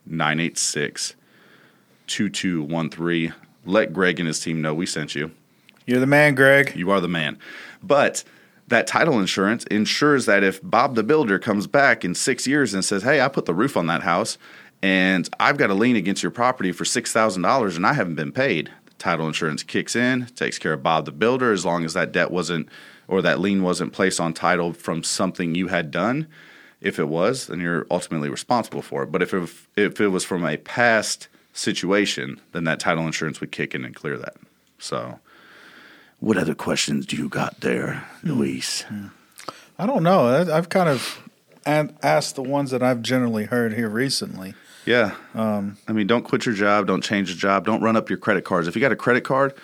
986 0.06 1.14
2213. 2.06 3.34
Let 3.68 3.92
Greg 3.92 4.18
and 4.18 4.26
his 4.26 4.40
team 4.40 4.62
know 4.62 4.74
we 4.74 4.86
sent 4.86 5.14
you. 5.14 5.30
You're 5.84 6.00
the 6.00 6.06
man, 6.06 6.34
Greg. 6.34 6.74
You 6.74 6.90
are 6.90 7.00
the 7.00 7.08
man. 7.08 7.38
But 7.82 8.24
that 8.66 8.86
title 8.86 9.20
insurance 9.20 9.64
ensures 9.64 10.26
that 10.26 10.42
if 10.42 10.60
Bob 10.62 10.94
the 10.94 11.02
builder 11.02 11.38
comes 11.38 11.66
back 11.66 12.04
in 12.04 12.14
six 12.14 12.46
years 12.46 12.72
and 12.72 12.84
says, 12.84 13.02
Hey, 13.02 13.20
I 13.20 13.28
put 13.28 13.44
the 13.44 13.54
roof 13.54 13.76
on 13.76 13.86
that 13.86 14.02
house 14.02 14.38
and 14.82 15.28
I've 15.38 15.58
got 15.58 15.70
a 15.70 15.74
lien 15.74 15.96
against 15.96 16.22
your 16.22 16.32
property 16.32 16.72
for 16.72 16.84
$6,000 16.84 17.76
and 17.76 17.86
I 17.86 17.92
haven't 17.92 18.14
been 18.14 18.32
paid, 18.32 18.70
the 18.86 18.94
title 18.94 19.26
insurance 19.26 19.62
kicks 19.62 19.94
in, 19.94 20.26
takes 20.34 20.58
care 20.58 20.72
of 20.72 20.82
Bob 20.82 21.04
the 21.04 21.12
builder 21.12 21.52
as 21.52 21.66
long 21.66 21.84
as 21.84 21.92
that 21.94 22.12
debt 22.12 22.30
wasn't 22.30 22.68
or 23.06 23.20
that 23.22 23.40
lien 23.40 23.62
wasn't 23.62 23.92
placed 23.92 24.18
on 24.18 24.32
title 24.32 24.72
from 24.72 25.02
something 25.02 25.54
you 25.54 25.68
had 25.68 25.90
done 25.90 26.26
if 26.80 26.98
it 26.98 27.08
was, 27.08 27.48
then 27.48 27.60
you're 27.60 27.86
ultimately 27.90 28.28
responsible 28.28 28.82
for 28.82 29.02
it. 29.02 29.12
But 29.12 29.22
if 29.22 29.34
it, 29.34 29.50
if 29.76 30.00
it 30.00 30.08
was 30.08 30.24
from 30.24 30.44
a 30.44 30.56
past 30.56 31.28
situation, 31.58 32.40
then 32.52 32.64
that 32.64 32.80
title 32.80 33.04
insurance 33.04 33.40
would 33.40 33.52
kick 33.52 33.74
in 33.74 33.84
and 33.84 33.94
clear 33.94 34.16
that. 34.16 34.36
So, 34.78 35.18
what 36.20 36.36
other 36.36 36.54
questions 36.54 37.06
do 37.06 37.16
you 37.16 37.28
got 37.28 37.60
there, 37.60 38.04
Luis? 38.22 38.84
I 39.78 39.86
don't 39.86 40.02
know. 40.02 40.46
I've 40.52 40.68
kind 40.68 40.88
of 40.88 41.20
asked 41.66 42.36
the 42.36 42.42
ones 42.42 42.70
that 42.70 42.82
I've 42.82 43.02
generally 43.02 43.44
heard 43.44 43.74
here 43.74 43.88
recently. 43.88 44.54
Yeah. 44.86 45.14
Um, 45.34 45.76
I 45.86 45.92
mean, 45.92 46.06
don't 46.06 46.22
quit 46.22 46.46
your 46.46 46.54
job. 46.54 46.86
Don't 46.86 47.02
change 47.02 47.28
your 47.28 47.36
job. 47.36 47.66
Don't 47.66 47.82
run 47.82 47.96
up 47.96 48.08
your 48.08 48.18
credit 48.18 48.44
cards. 48.44 48.68
If 48.68 48.74
you 48.74 48.80
got 48.80 48.92
a 48.92 48.96
credit 48.96 49.24
card, 49.24 49.54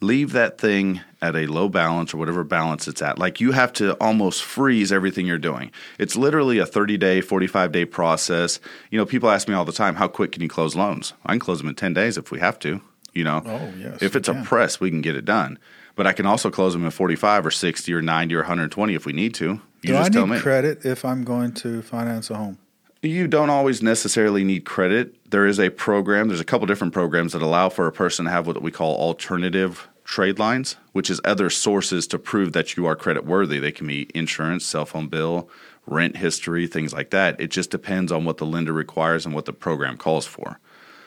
leave 0.00 0.32
that 0.32 0.58
thing 0.58 1.00
at 1.22 1.34
a 1.34 1.46
low 1.46 1.68
balance 1.68 2.12
or 2.12 2.18
whatever 2.18 2.44
balance 2.44 2.86
it's 2.86 3.00
at. 3.00 3.18
Like 3.18 3.40
you 3.40 3.52
have 3.52 3.72
to 3.74 3.94
almost 3.94 4.42
freeze 4.42 4.92
everything 4.92 5.26
you're 5.26 5.38
doing. 5.38 5.70
It's 5.98 6.16
literally 6.16 6.58
a 6.58 6.66
30 6.66 6.98
day, 6.98 7.20
45 7.20 7.72
day 7.72 7.84
process. 7.84 8.60
You 8.90 8.98
know, 8.98 9.06
people 9.06 9.30
ask 9.30 9.48
me 9.48 9.54
all 9.54 9.64
the 9.64 9.72
time, 9.72 9.94
how 9.96 10.08
quick 10.08 10.32
can 10.32 10.42
you 10.42 10.48
close 10.48 10.76
loans? 10.76 11.14
I 11.24 11.32
can 11.32 11.40
close 11.40 11.58
them 11.58 11.68
in 11.68 11.74
10 11.74 11.94
days 11.94 12.18
if 12.18 12.30
we 12.30 12.40
have 12.40 12.58
to. 12.60 12.80
You 13.14 13.24
know, 13.24 13.42
oh, 13.46 13.72
yes, 13.78 14.02
if 14.02 14.14
it's 14.14 14.28
a 14.28 14.34
press, 14.44 14.78
we 14.78 14.90
can 14.90 15.00
get 15.00 15.16
it 15.16 15.24
done. 15.24 15.58
But 15.94 16.06
I 16.06 16.12
can 16.12 16.26
also 16.26 16.50
close 16.50 16.74
them 16.74 16.84
in 16.84 16.90
45 16.90 17.46
or 17.46 17.50
60 17.50 17.90
or 17.94 18.02
90 18.02 18.34
or 18.34 18.38
120 18.40 18.94
if 18.94 19.06
we 19.06 19.14
need 19.14 19.32
to. 19.36 19.44
You 19.46 19.60
Do 19.82 19.92
just 19.94 20.10
I 20.10 20.12
tell 20.12 20.26
need 20.26 20.34
me. 20.34 20.40
credit 20.40 20.84
if 20.84 21.02
I'm 21.02 21.24
going 21.24 21.52
to 21.52 21.80
finance 21.80 22.28
a 22.28 22.34
home? 22.36 22.58
You 23.06 23.28
don't 23.28 23.50
always 23.50 23.82
necessarily 23.82 24.42
need 24.42 24.64
credit. 24.64 25.30
There 25.30 25.46
is 25.46 25.60
a 25.60 25.70
program, 25.70 26.26
there's 26.26 26.40
a 26.40 26.44
couple 26.44 26.66
different 26.66 26.92
programs 26.92 27.34
that 27.34 27.42
allow 27.42 27.68
for 27.68 27.86
a 27.86 27.92
person 27.92 28.24
to 28.24 28.32
have 28.32 28.48
what 28.48 28.60
we 28.60 28.72
call 28.72 28.96
alternative 28.96 29.86
trade 30.02 30.40
lines, 30.40 30.76
which 30.90 31.08
is 31.08 31.20
other 31.24 31.48
sources 31.48 32.08
to 32.08 32.18
prove 32.18 32.52
that 32.52 32.76
you 32.76 32.84
are 32.86 32.96
credit 32.96 33.24
worthy. 33.24 33.60
They 33.60 33.70
can 33.70 33.86
be 33.86 34.10
insurance, 34.12 34.64
cell 34.64 34.86
phone 34.86 35.06
bill, 35.06 35.48
rent 35.86 36.16
history, 36.16 36.66
things 36.66 36.92
like 36.92 37.10
that. 37.10 37.40
It 37.40 37.52
just 37.52 37.70
depends 37.70 38.10
on 38.10 38.24
what 38.24 38.38
the 38.38 38.46
lender 38.46 38.72
requires 38.72 39.24
and 39.24 39.36
what 39.36 39.44
the 39.44 39.52
program 39.52 39.96
calls 39.96 40.26
for. 40.26 40.58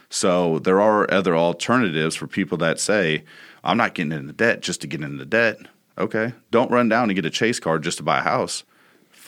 So 0.09 0.59
there 0.59 0.79
are 0.79 1.11
other 1.11 1.35
alternatives 1.35 2.15
for 2.15 2.27
people 2.27 2.57
that 2.59 2.79
say, 2.79 3.25
I'm 3.61 3.77
not 3.77 3.93
getting 3.93 4.13
into 4.13 4.31
debt 4.31 4.61
just 4.61 4.79
to 4.81 4.87
get 4.87 5.01
into 5.01 5.25
debt. 5.25 5.57
Okay. 5.97 6.33
Don't 6.49 6.71
run 6.71 6.87
down 6.87 7.09
and 7.09 7.15
get 7.15 7.25
a 7.25 7.29
chase 7.29 7.59
card 7.59 7.83
just 7.83 7.97
to 7.97 8.03
buy 8.03 8.19
a 8.19 8.23
house. 8.23 8.63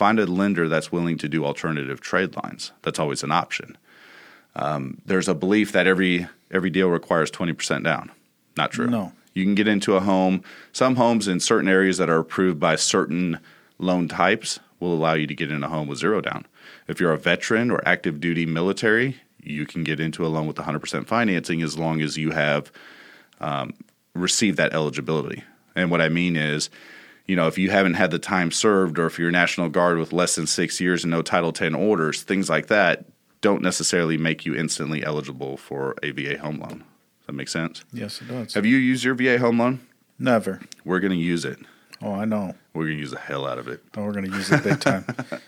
Find 0.02 0.18
a 0.18 0.26
lender 0.26 0.68
that's 0.68 0.90
willing 0.90 1.16
to 1.18 1.28
do 1.28 1.44
alternative 1.44 2.00
trade 2.00 2.34
lines. 2.42 2.72
That's 2.82 2.98
always 2.98 3.22
an 3.22 3.30
option. 3.30 3.78
Um, 4.56 5.00
there's 5.06 5.28
a 5.28 5.32
belief 5.32 5.70
that 5.70 5.86
every 5.86 6.26
every 6.50 6.70
deal 6.70 6.88
requires 6.88 7.30
20% 7.30 7.84
down. 7.84 8.10
Not 8.56 8.72
true. 8.72 8.88
No. 8.88 9.12
You 9.32 9.44
can 9.44 9.54
get 9.54 9.68
into 9.68 9.94
a 9.94 10.00
home. 10.00 10.42
Some 10.72 10.96
homes 10.96 11.28
in 11.28 11.38
certain 11.38 11.68
areas 11.68 11.98
that 11.98 12.10
are 12.10 12.18
approved 12.18 12.58
by 12.58 12.74
certain 12.74 13.38
loan 13.78 14.08
types 14.08 14.58
will 14.80 14.92
allow 14.92 15.12
you 15.12 15.28
to 15.28 15.36
get 15.36 15.52
in 15.52 15.62
a 15.62 15.68
home 15.68 15.86
with 15.86 16.00
zero 16.00 16.20
down. 16.20 16.46
If 16.88 16.98
you're 16.98 17.12
a 17.12 17.16
veteran 17.16 17.70
or 17.70 17.80
active 17.86 18.18
duty 18.18 18.44
military, 18.44 19.20
you 19.40 19.66
can 19.66 19.84
get 19.84 20.00
into 20.00 20.26
a 20.26 20.30
loan 20.34 20.48
with 20.48 20.56
100% 20.56 21.06
financing 21.06 21.62
as 21.62 21.78
long 21.78 22.02
as 22.02 22.16
you 22.16 22.32
have 22.32 22.72
um, 23.40 23.72
received 24.16 24.56
that 24.56 24.74
eligibility. 24.74 25.44
And 25.76 25.92
what 25.92 26.00
I 26.00 26.08
mean 26.08 26.34
is, 26.34 26.70
you 27.32 27.36
know, 27.36 27.46
if 27.46 27.56
you 27.56 27.70
haven't 27.70 27.94
had 27.94 28.10
the 28.10 28.18
time 28.18 28.50
served 28.50 28.98
or 28.98 29.06
if 29.06 29.18
you're 29.18 29.30
National 29.30 29.70
Guard 29.70 29.96
with 29.96 30.12
less 30.12 30.36
than 30.36 30.46
six 30.46 30.82
years 30.82 31.02
and 31.02 31.10
no 31.10 31.22
Title 31.22 31.50
10 31.50 31.74
orders, 31.74 32.20
things 32.22 32.50
like 32.50 32.66
that 32.66 33.06
don't 33.40 33.62
necessarily 33.62 34.18
make 34.18 34.44
you 34.44 34.54
instantly 34.54 35.02
eligible 35.02 35.56
for 35.56 35.96
a 36.02 36.10
VA 36.10 36.36
home 36.36 36.58
loan. 36.58 36.80
Does 36.80 37.26
that 37.28 37.32
make 37.32 37.48
sense? 37.48 37.86
Yes, 37.90 38.20
it 38.20 38.28
does. 38.28 38.52
Have 38.52 38.66
you 38.66 38.76
used 38.76 39.02
your 39.02 39.14
VA 39.14 39.38
home 39.38 39.58
loan? 39.58 39.80
Never. 40.18 40.60
We're 40.84 41.00
going 41.00 41.12
to 41.12 41.16
use 41.16 41.46
it. 41.46 41.58
Oh, 42.02 42.12
I 42.12 42.26
know. 42.26 42.54
We're 42.74 42.84
going 42.84 42.96
to 42.96 43.00
use 43.00 43.12
the 43.12 43.18
hell 43.18 43.46
out 43.46 43.56
of 43.56 43.66
it. 43.66 43.82
Oh, 43.96 44.04
we're 44.04 44.12
going 44.12 44.30
to 44.30 44.36
use 44.36 44.52
it 44.52 44.62
big 44.62 44.80
time. 44.80 45.06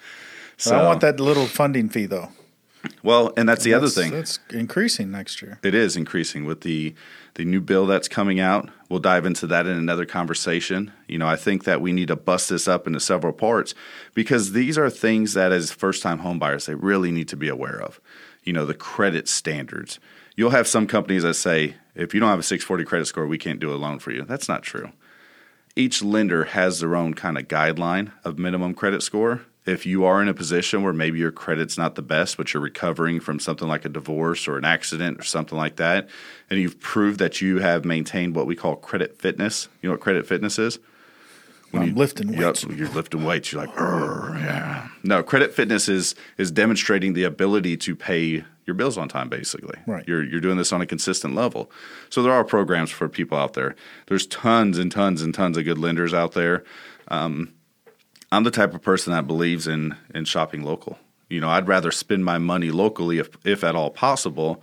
so, 0.56 0.78
I 0.78 0.86
want 0.86 1.02
that 1.02 1.20
little 1.20 1.44
funding 1.44 1.90
fee, 1.90 2.06
though. 2.06 2.30
Well, 3.02 3.32
and 3.36 3.48
that's 3.48 3.64
the 3.64 3.72
that's, 3.72 3.82
other 3.82 3.88
thing. 3.90 4.14
It's 4.14 4.38
increasing 4.50 5.10
next 5.10 5.42
year. 5.42 5.58
It 5.62 5.74
is 5.74 5.96
increasing 5.96 6.44
with 6.44 6.62
the 6.62 6.94
the 7.34 7.44
new 7.44 7.60
bill 7.60 7.86
that's 7.86 8.08
coming 8.08 8.38
out. 8.40 8.70
We'll 8.88 9.00
dive 9.00 9.26
into 9.26 9.46
that 9.48 9.66
in 9.66 9.76
another 9.76 10.06
conversation. 10.06 10.92
You 11.08 11.18
know, 11.18 11.26
I 11.26 11.36
think 11.36 11.64
that 11.64 11.80
we 11.80 11.92
need 11.92 12.08
to 12.08 12.16
bust 12.16 12.48
this 12.48 12.68
up 12.68 12.86
into 12.86 13.00
several 13.00 13.32
parts 13.32 13.74
because 14.14 14.52
these 14.52 14.78
are 14.78 14.88
things 14.88 15.34
that 15.34 15.50
as 15.50 15.72
first-time 15.72 16.20
homebuyers 16.20 16.66
they 16.66 16.74
really 16.74 17.10
need 17.10 17.28
to 17.28 17.36
be 17.36 17.48
aware 17.48 17.80
of. 17.80 18.00
You 18.44 18.52
know, 18.52 18.64
the 18.66 18.74
credit 18.74 19.28
standards 19.28 19.98
you'll 20.36 20.50
have 20.50 20.68
some 20.68 20.86
companies 20.86 21.22
that 21.22 21.34
say, 21.34 21.76
if 21.94 22.14
you 22.14 22.20
don't 22.20 22.28
have 22.28 22.38
a 22.38 22.42
640 22.42 22.84
credit 22.84 23.06
score, 23.06 23.26
we 23.26 23.38
can't 23.38 23.60
do 23.60 23.72
a 23.72 23.76
loan 23.76 23.98
for 23.98 24.10
you. 24.10 24.22
That's 24.22 24.48
not 24.48 24.62
true. 24.62 24.92
Each 25.76 26.02
lender 26.02 26.44
has 26.44 26.80
their 26.80 26.94
own 26.94 27.14
kind 27.14 27.38
of 27.38 27.48
guideline 27.48 28.12
of 28.24 28.38
minimum 28.38 28.74
credit 28.74 29.02
score. 29.02 29.42
If 29.66 29.86
you 29.86 30.04
are 30.04 30.20
in 30.20 30.28
a 30.28 30.34
position 30.34 30.82
where 30.82 30.92
maybe 30.92 31.18
your 31.18 31.32
credit's 31.32 31.78
not 31.78 31.94
the 31.94 32.02
best, 32.02 32.36
but 32.36 32.52
you're 32.52 32.62
recovering 32.62 33.18
from 33.18 33.38
something 33.38 33.66
like 33.66 33.84
a 33.84 33.88
divorce 33.88 34.46
or 34.46 34.58
an 34.58 34.64
accident 34.64 35.18
or 35.18 35.22
something 35.22 35.56
like 35.56 35.76
that, 35.76 36.08
and 36.50 36.60
you've 36.60 36.80
proved 36.80 37.18
that 37.20 37.40
you 37.40 37.58
have 37.58 37.84
maintained 37.84 38.34
what 38.34 38.46
we 38.46 38.56
call 38.56 38.76
credit 38.76 39.18
fitness, 39.18 39.68
you 39.80 39.88
know 39.88 39.94
what 39.94 40.00
credit 40.00 40.26
fitness 40.26 40.58
is? 40.58 40.78
When 41.70 41.82
I'm 41.82 41.88
you, 41.88 41.94
lifting 41.94 42.36
weights. 42.36 42.64
Yep, 42.64 42.76
you're 42.76 42.88
lifting 42.90 43.24
weights. 43.24 43.50
You're 43.50 43.66
like, 43.66 43.74
yeah. 43.76 44.88
No, 45.02 45.22
credit 45.22 45.54
fitness 45.54 45.88
is 45.88 46.14
is 46.36 46.50
demonstrating 46.50 47.14
the 47.14 47.24
ability 47.24 47.76
to 47.78 47.96
pay 47.96 48.44
your 48.66 48.74
bills 48.74 48.96
on 48.96 49.08
time 49.08 49.28
basically 49.28 49.78
right 49.86 50.04
you're, 50.08 50.24
you're 50.24 50.40
doing 50.40 50.56
this 50.56 50.72
on 50.72 50.80
a 50.80 50.86
consistent 50.86 51.34
level 51.34 51.70
so 52.08 52.22
there 52.22 52.32
are 52.32 52.44
programs 52.44 52.90
for 52.90 53.08
people 53.08 53.36
out 53.36 53.52
there 53.52 53.74
there's 54.06 54.26
tons 54.26 54.78
and 54.78 54.90
tons 54.90 55.20
and 55.22 55.34
tons 55.34 55.56
of 55.56 55.64
good 55.64 55.78
lenders 55.78 56.14
out 56.14 56.32
there 56.32 56.64
um, 57.08 57.52
i'm 58.34 58.44
the 58.44 58.50
type 58.50 58.74
of 58.74 58.82
person 58.82 59.12
that 59.12 59.26
believes 59.26 59.66
in 59.66 59.94
in 60.14 60.24
shopping 60.24 60.62
local 60.62 60.98
you 61.28 61.40
know 61.40 61.48
i'd 61.50 61.68
rather 61.68 61.90
spend 61.90 62.24
my 62.24 62.38
money 62.38 62.70
locally 62.70 63.18
if, 63.18 63.28
if 63.44 63.64
at 63.64 63.74
all 63.74 63.90
possible 63.90 64.62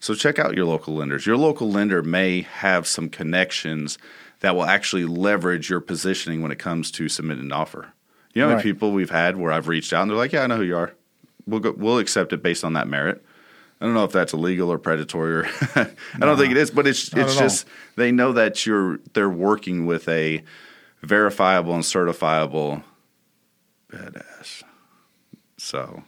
So 0.00 0.14
check 0.16 0.40
out 0.40 0.56
your 0.56 0.66
local 0.66 0.96
lenders. 0.96 1.26
Your 1.26 1.36
local 1.36 1.70
lender 1.70 2.02
may 2.02 2.42
have 2.42 2.88
some 2.88 3.08
connections 3.08 3.98
that 4.40 4.56
will 4.56 4.64
actually 4.64 5.04
leverage 5.04 5.70
your 5.70 5.80
positioning 5.80 6.42
when 6.42 6.50
it 6.50 6.58
comes 6.58 6.90
to 6.90 7.08
submitting 7.08 7.44
an 7.44 7.52
offer. 7.52 7.92
You 8.34 8.42
know, 8.42 8.54
Right. 8.54 8.62
people 8.64 8.90
we've 8.90 9.14
had 9.14 9.36
where 9.36 9.52
I've 9.52 9.68
reached 9.68 9.92
out 9.92 10.02
and 10.02 10.10
they're 10.10 10.18
like, 10.18 10.32
"Yeah, 10.32 10.42
I 10.42 10.48
know 10.48 10.56
who 10.56 10.64
you 10.64 10.76
are. 10.76 10.90
We'll 11.46 11.60
go, 11.60 11.70
we'll 11.78 11.98
accept 12.00 12.32
it 12.32 12.42
based 12.42 12.64
on 12.64 12.72
that 12.72 12.88
merit." 12.88 13.22
I 13.80 13.84
don't 13.84 13.94
know 13.94 14.02
if 14.04 14.10
that's 14.10 14.32
illegal 14.32 14.72
or 14.72 14.78
predatory 14.78 15.34
or 15.40 15.44
I 15.76 15.86
don't 16.26 16.36
think 16.36 16.50
it 16.50 16.56
is, 16.56 16.72
but 16.72 16.88
it's 16.88 17.04
it's 17.06 17.14
at 17.14 17.28
all. 17.28 17.34
just 17.46 17.66
they 17.94 18.10
know 18.10 18.32
that 18.32 18.66
you're 18.66 18.98
they're 19.14 19.30
working 19.50 19.86
with 19.86 20.08
a 20.08 20.42
verifiable 21.04 21.74
and 21.74 21.84
certifiable 21.84 22.82
badass. 23.92 24.62
So, 25.58 26.02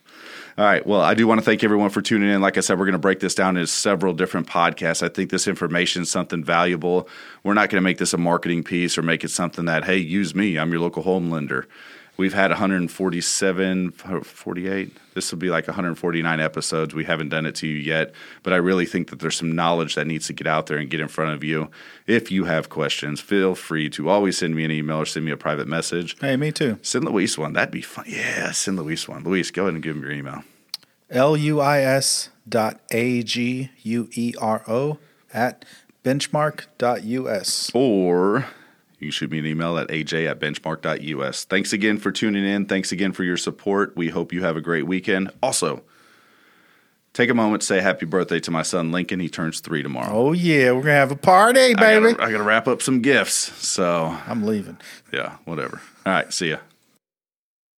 all 0.59 0.64
right. 0.64 0.85
Well, 0.85 1.01
I 1.01 1.14
do 1.14 1.29
want 1.29 1.38
to 1.38 1.44
thank 1.44 1.62
everyone 1.62 1.90
for 1.90 2.03
tuning 2.03 2.29
in. 2.29 2.40
Like 2.40 2.57
I 2.57 2.61
said, 2.61 2.77
we're 2.79 2.87
going 2.87 2.94
to 2.94 2.99
break 2.99 3.20
this 3.20 3.37
down 3.37 3.57
into 3.57 3.68
several 3.68 4.12
different 4.12 4.49
podcasts. 4.49 5.03
I 5.03 5.09
think 5.09 5.31
this 5.31 5.47
information 5.47 6.03
is 6.03 6.11
something 6.11 6.42
valuable. 6.42 7.09
We're 7.44 7.55
not 7.55 7.70
going 7.70 7.81
to 7.81 7.85
make 7.85 7.99
this 7.99 8.12
a 8.12 8.18
marketing 8.18 8.64
piece 8.64 8.99
or 8.99 9.03
make 9.03 9.23
it 9.23 9.29
something 9.29 9.66
that, 9.66 9.85
hey, 9.85 9.99
use 9.99 10.35
me. 10.35 10.59
I'm 10.59 10.73
your 10.73 10.81
local 10.81 11.05
home 11.05 11.31
lender. 11.31 11.68
We've 12.16 12.33
had 12.33 12.50
147, 12.50 13.90
48. 13.90 14.96
This 15.14 15.33
will 15.33 15.38
be 15.38 15.50
like 15.50 15.66
149 15.66 16.40
episodes. 16.40 16.94
We 16.94 17.05
haven't 17.05 17.31
done 17.31 17.44
it 17.44 17.57
to 17.57 17.66
you 17.66 17.77
yet, 17.77 18.12
but 18.44 18.53
I 18.53 18.57
really 18.57 18.87
think 18.87 19.11
that 19.11 19.18
there's 19.18 19.37
some 19.37 19.53
knowledge 19.53 19.96
that 19.96 20.07
needs 20.07 20.29
to 20.29 20.33
get 20.33 20.46
out 20.46 20.66
there 20.66 20.79
and 20.79 20.88
get 20.88 21.00
in 21.00 21.09
front 21.09 21.35
of 21.35 21.42
you. 21.42 21.70
If 22.07 22.31
you 22.31 22.44
have 22.44 22.68
questions, 22.68 23.20
feel 23.20 23.57
free 23.57 23.90
to 23.90 24.09
always 24.09 24.38
send 24.38 24.55
me 24.55 24.64
an 24.64 24.70
email 24.70 24.98
or 24.98 25.07
send 25.07 25.24
me 25.24 25.33
a 25.33 25.37
private 25.37 25.66
message. 25.66 26.16
Hey, 26.20 26.37
me 26.37 26.53
too. 26.53 26.79
Send 26.83 27.05
Luis 27.05 27.37
one. 27.37 27.53
That'd 27.53 27.72
be 27.72 27.83
fun. 27.83 28.05
Yeah, 28.07 28.53
send 28.53 28.77
Luis 28.77 29.09
one. 29.09 29.24
Luis, 29.24 29.50
go 29.50 29.62
ahead 29.62 29.74
and 29.74 29.83
give 29.83 29.96
him 29.96 30.03
your 30.03 30.12
email. 30.12 30.44
L 31.11 31.37
U 31.37 31.61
I 31.61 31.81
S 31.81 32.31
dot 32.48 32.81
A 32.92 33.22
G 33.24 33.70
U 33.83 34.09
E 34.12 34.35
R 34.40 34.62
O 34.68 34.98
at 35.33 35.64
benchmark 36.05 36.66
dot 36.79 37.03
US. 37.05 37.70
Or 37.74 38.46
you 38.98 39.07
can 39.09 39.11
shoot 39.11 39.30
me 39.30 39.38
an 39.38 39.46
email 39.46 39.76
at 39.78 39.88
aj 39.88 40.28
at 40.30 40.40
benchmark.us. 40.40 41.44
Thanks 41.44 41.72
again 41.72 41.98
for 41.98 42.11
tuning 42.12 42.44
in. 42.44 42.66
Thanks 42.66 42.92
again 42.92 43.12
for 43.12 43.24
your 43.24 43.37
support. 43.37 43.96
We 43.96 44.09
hope 44.09 44.33
you 44.33 44.42
have 44.42 44.57
a 44.57 44.61
great 44.61 44.87
weekend. 44.87 45.30
Also, 45.42 45.83
take 47.12 47.30
a 47.30 47.35
moment 47.35 47.62
to 47.62 47.66
say 47.66 47.80
happy 47.80 48.07
birthday 48.07 48.40
to 48.40 48.50
my 48.50 48.62
son 48.62 48.92
Lincoln. 48.92 49.20
He 49.20 49.28
turns 49.28 49.61
three 49.61 49.83
tomorrow. 49.83 50.11
Oh, 50.12 50.33
yeah. 50.33 50.66
We're 50.72 50.83
going 50.83 50.85
to 50.87 50.92
have 50.92 51.11
a 51.12 51.16
party, 51.16 51.61
I 51.61 51.74
baby. 51.74 52.12
gotta, 52.12 52.22
I 52.22 52.30
gotta 52.33 52.44
wrap 52.44 52.66
up 52.68 52.83
some 52.83 53.02
gifts. 53.02 53.35
So, 53.66 54.16
I'm 54.26 54.44
leaving. 54.44 54.78
yeah, 55.12 55.37
whatever. 55.44 55.80
All 56.07 56.12
right, 56.12 56.33
see 56.33 56.50
ya. 56.50 56.59